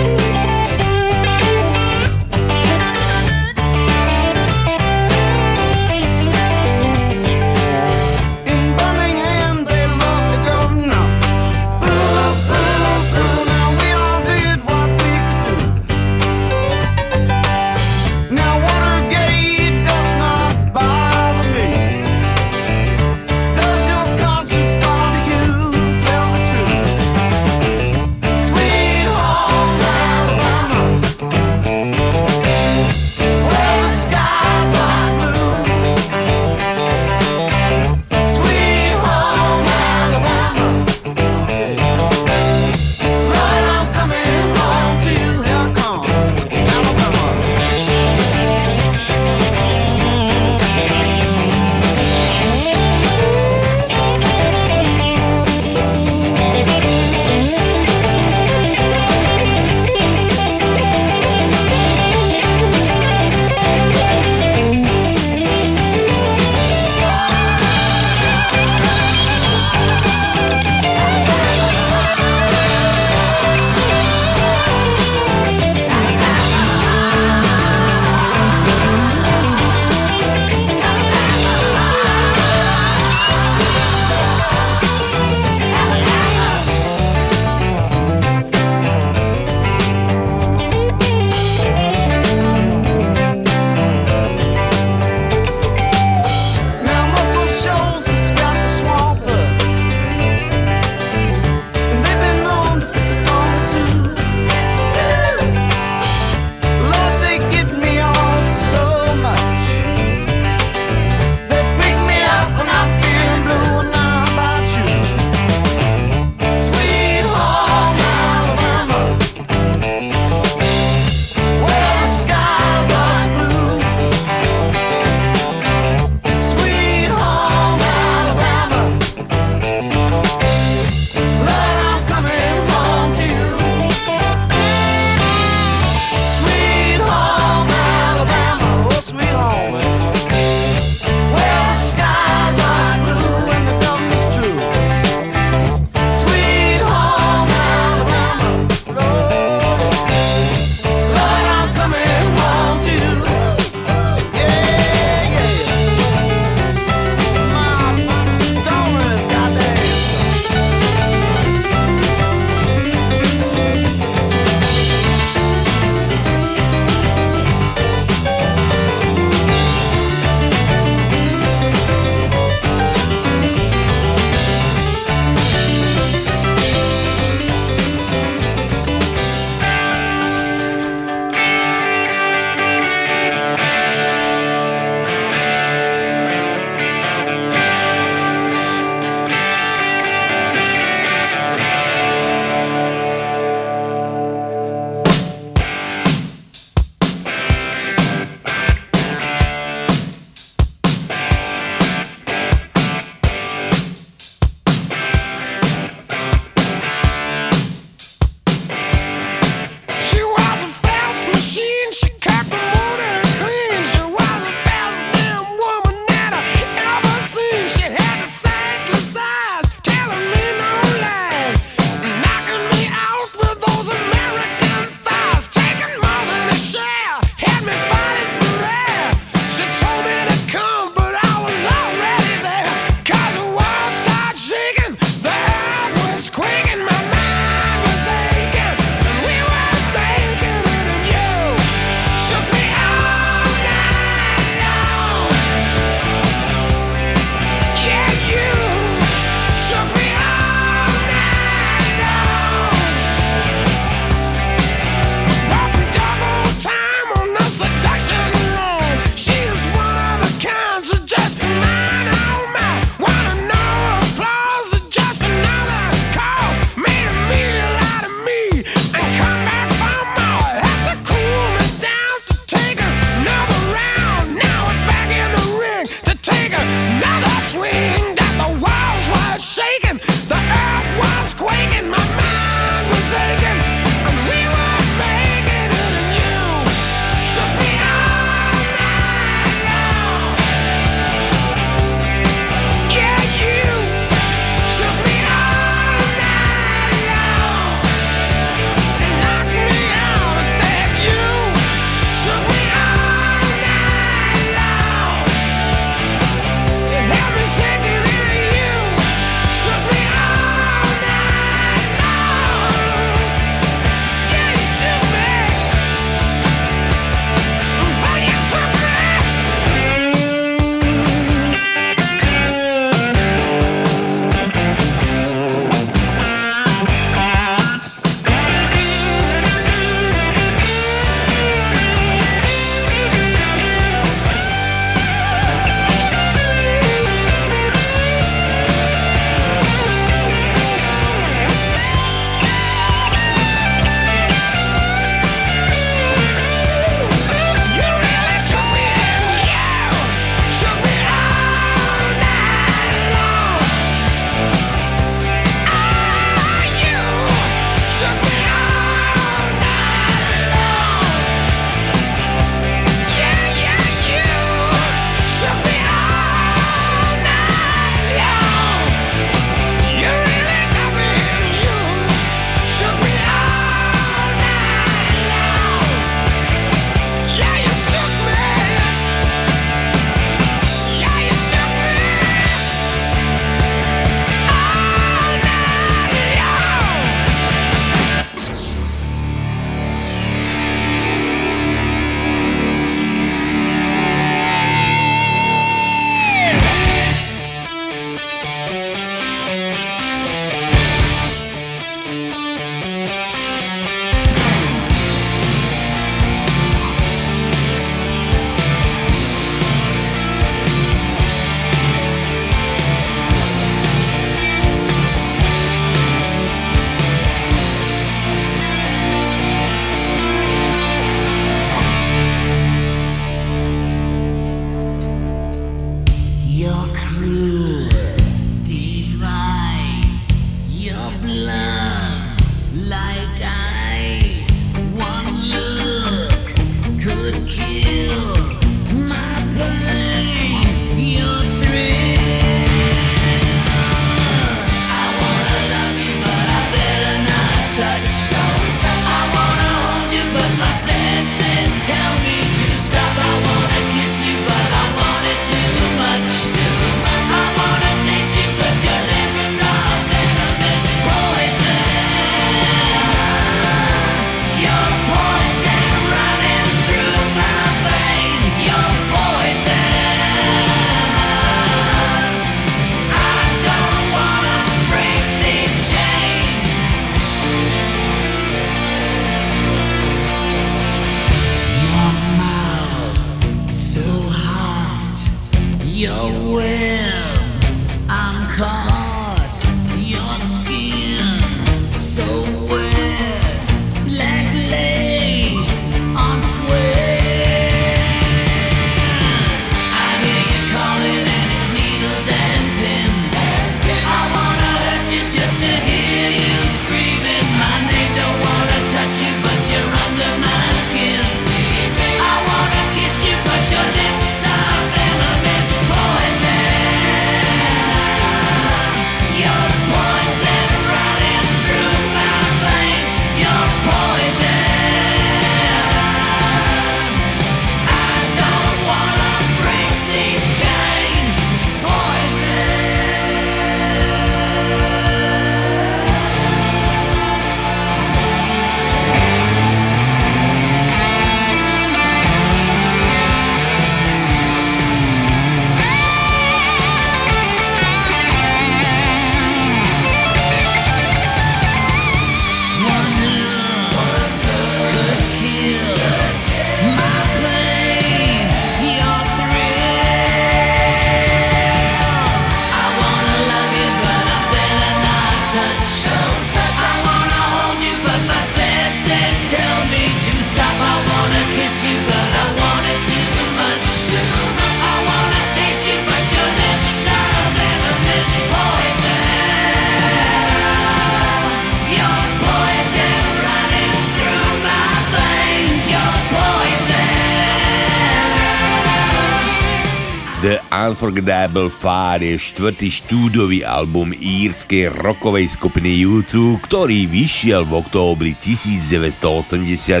[590.40, 598.32] The Unforgettable Far je štvrtý štúdový album írskej rockovej skupiny U2, ktorý vyšiel v októbri
[598.32, 600.00] 1984.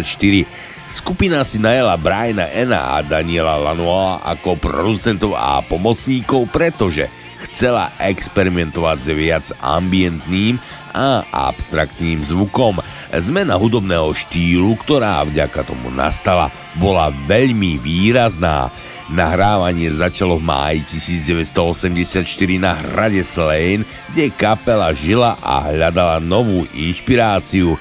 [0.88, 7.12] Skupina si najela Briana Ena a Daniela Lanoa ako producentov a pomocníkov, pretože
[7.44, 10.56] chcela experimentovať s viac ambientným
[10.96, 11.20] a
[11.52, 12.80] abstraktným zvukom.
[13.12, 16.48] Zmena hudobného štýlu, ktorá vďaka tomu nastala,
[16.80, 18.72] bola veľmi výrazná.
[19.10, 22.22] Nahrávanie začalo v máji 1984
[22.62, 23.82] na hrade Slane,
[24.14, 27.74] kde kapela žila a hľadala novú inšpiráciu.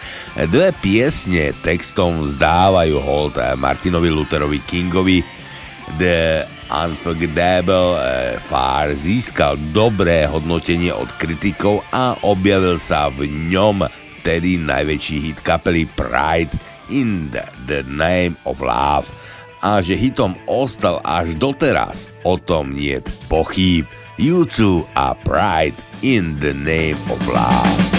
[0.50, 5.22] Dve piesne textom vzdávajú hold Martinovi Lutherovi Kingovi.
[6.02, 13.86] The Unforgettable eh, Far získal dobré hodnotenie od kritikov a objavil sa v ňom
[14.18, 16.54] vtedy najväčší hit kapely Pride
[16.90, 19.14] in the, the Name of Love
[19.60, 23.88] a že hitom ostal až doteraz, o tom nie pochýb.
[24.20, 27.99] U2 a Pride in the Name of Love.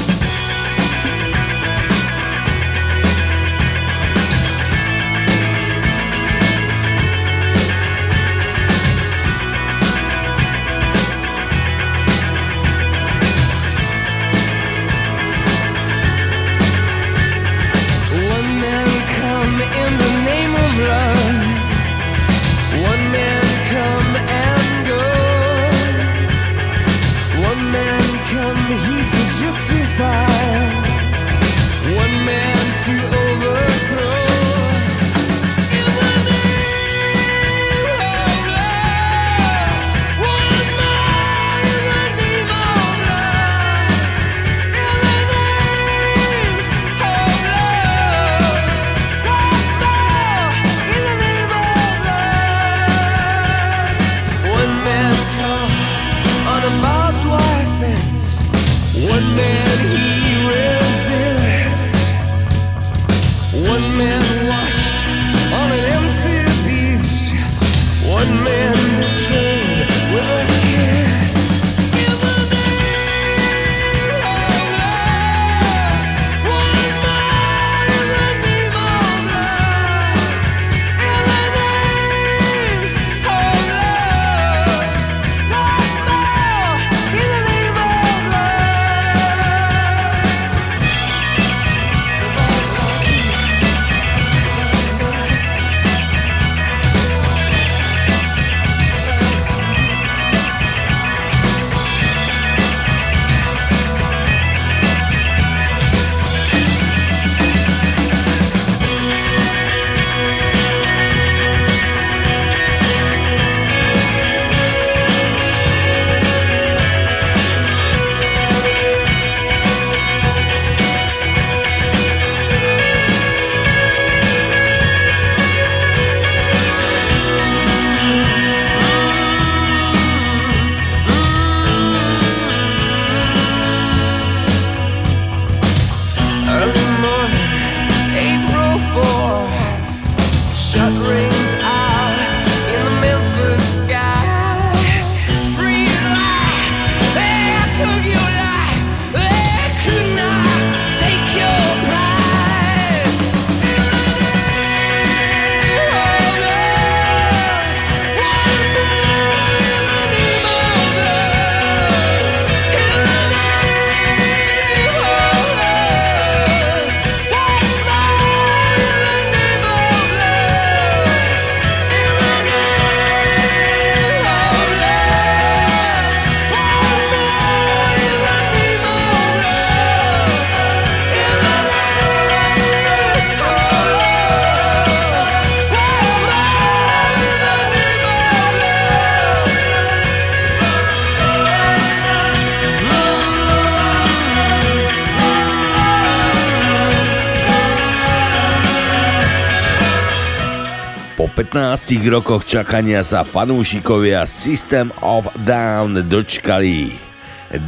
[201.61, 206.89] 15 rokoch čakania sa fanúšikovia System of Down dočkali.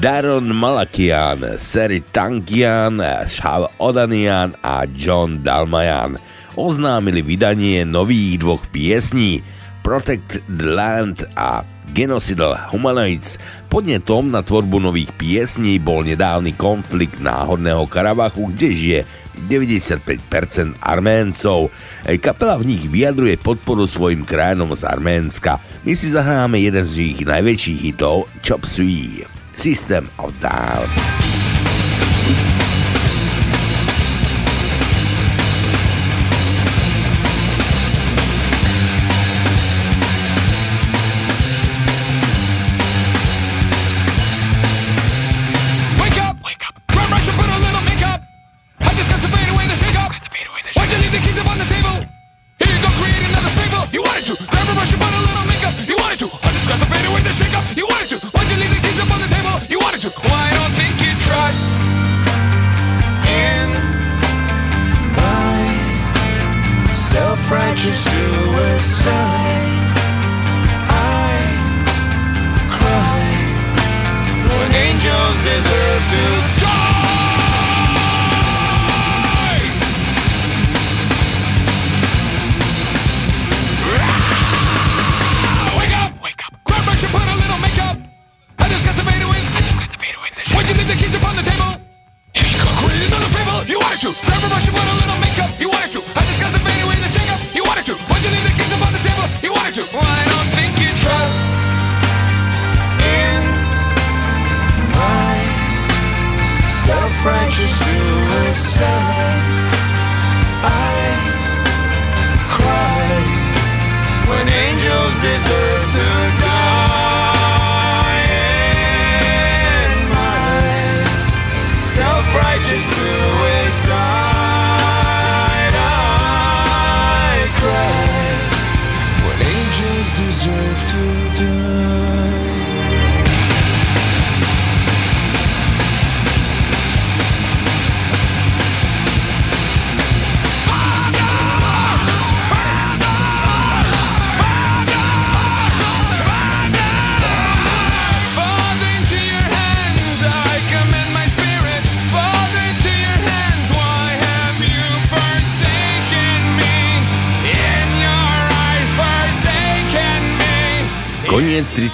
[0.01, 6.16] Daron Malakian, Seri Tankian, Shav Odanian a John Dalmayan
[6.56, 9.44] oznámili vydanie nových dvoch piesní
[9.85, 11.60] Protect the Land a
[11.93, 13.36] Genocidal Humanoids.
[13.69, 19.01] Podnetom na tvorbu nových piesní bol nedávny konflikt náhodného Karabachu, kde žije
[19.49, 21.73] 95% Arméncov.
[22.21, 25.59] Kapela v nich vyjadruje podporu svojim krajanom z Arménska.
[25.83, 31.41] My si zahráme jeden z ich najväčších hitov Chop Suey, System of Down.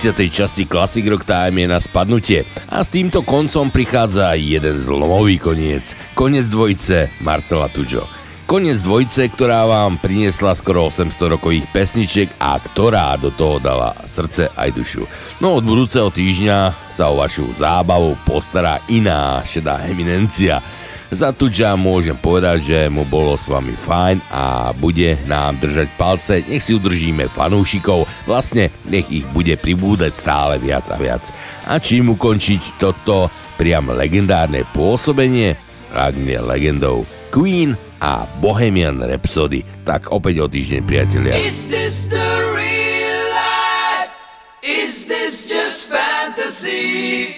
[0.09, 0.33] 10.
[0.33, 5.93] časti Classic Rock Time je na spadnutie a s týmto koncom prichádza jeden zlomový koniec.
[6.17, 8.09] Koniec dvojice Marcela Tudžo.
[8.49, 14.49] Koniec dvojice, ktorá vám priniesla skoro 800 rokových pesničiek a ktorá do toho dala srdce
[14.57, 15.05] aj dušu.
[15.45, 20.65] No od budúceho týždňa sa o vašu zábavu postará iná šedá eminencia–
[21.09, 26.45] za Tudža môžem povedať, že mu bolo s vami fajn a bude nám držať palce,
[26.45, 31.25] nech si udržíme fanúšikov, vlastne nech ich bude pribúdať stále viac a viac.
[31.65, 35.57] A čím ukončiť toto priam legendárne pôsobenie?
[35.97, 37.73] Ak nie legendou Queen
[38.05, 39.65] a Bohemian Rhapsody.
[39.89, 41.35] Tak opäť o týždeň, priatelia.
[41.41, 44.13] Is this the real life?
[44.61, 47.33] Is this just fantasy?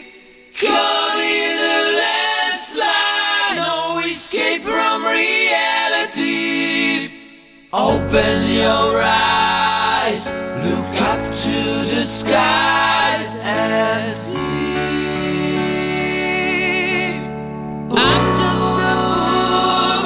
[0.58, 1.09] Caught
[8.12, 10.34] Open your eyes,
[10.64, 14.40] look up to the skies and see.
[17.88, 18.94] I'm just a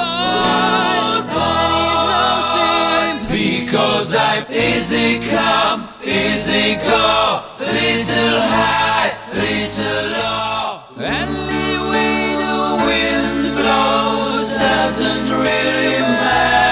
[0.05, 10.83] fool boy, because I'm easy come, easy go, little high, little low.
[10.99, 12.55] Any way the
[12.85, 16.64] wind blows doesn't really matter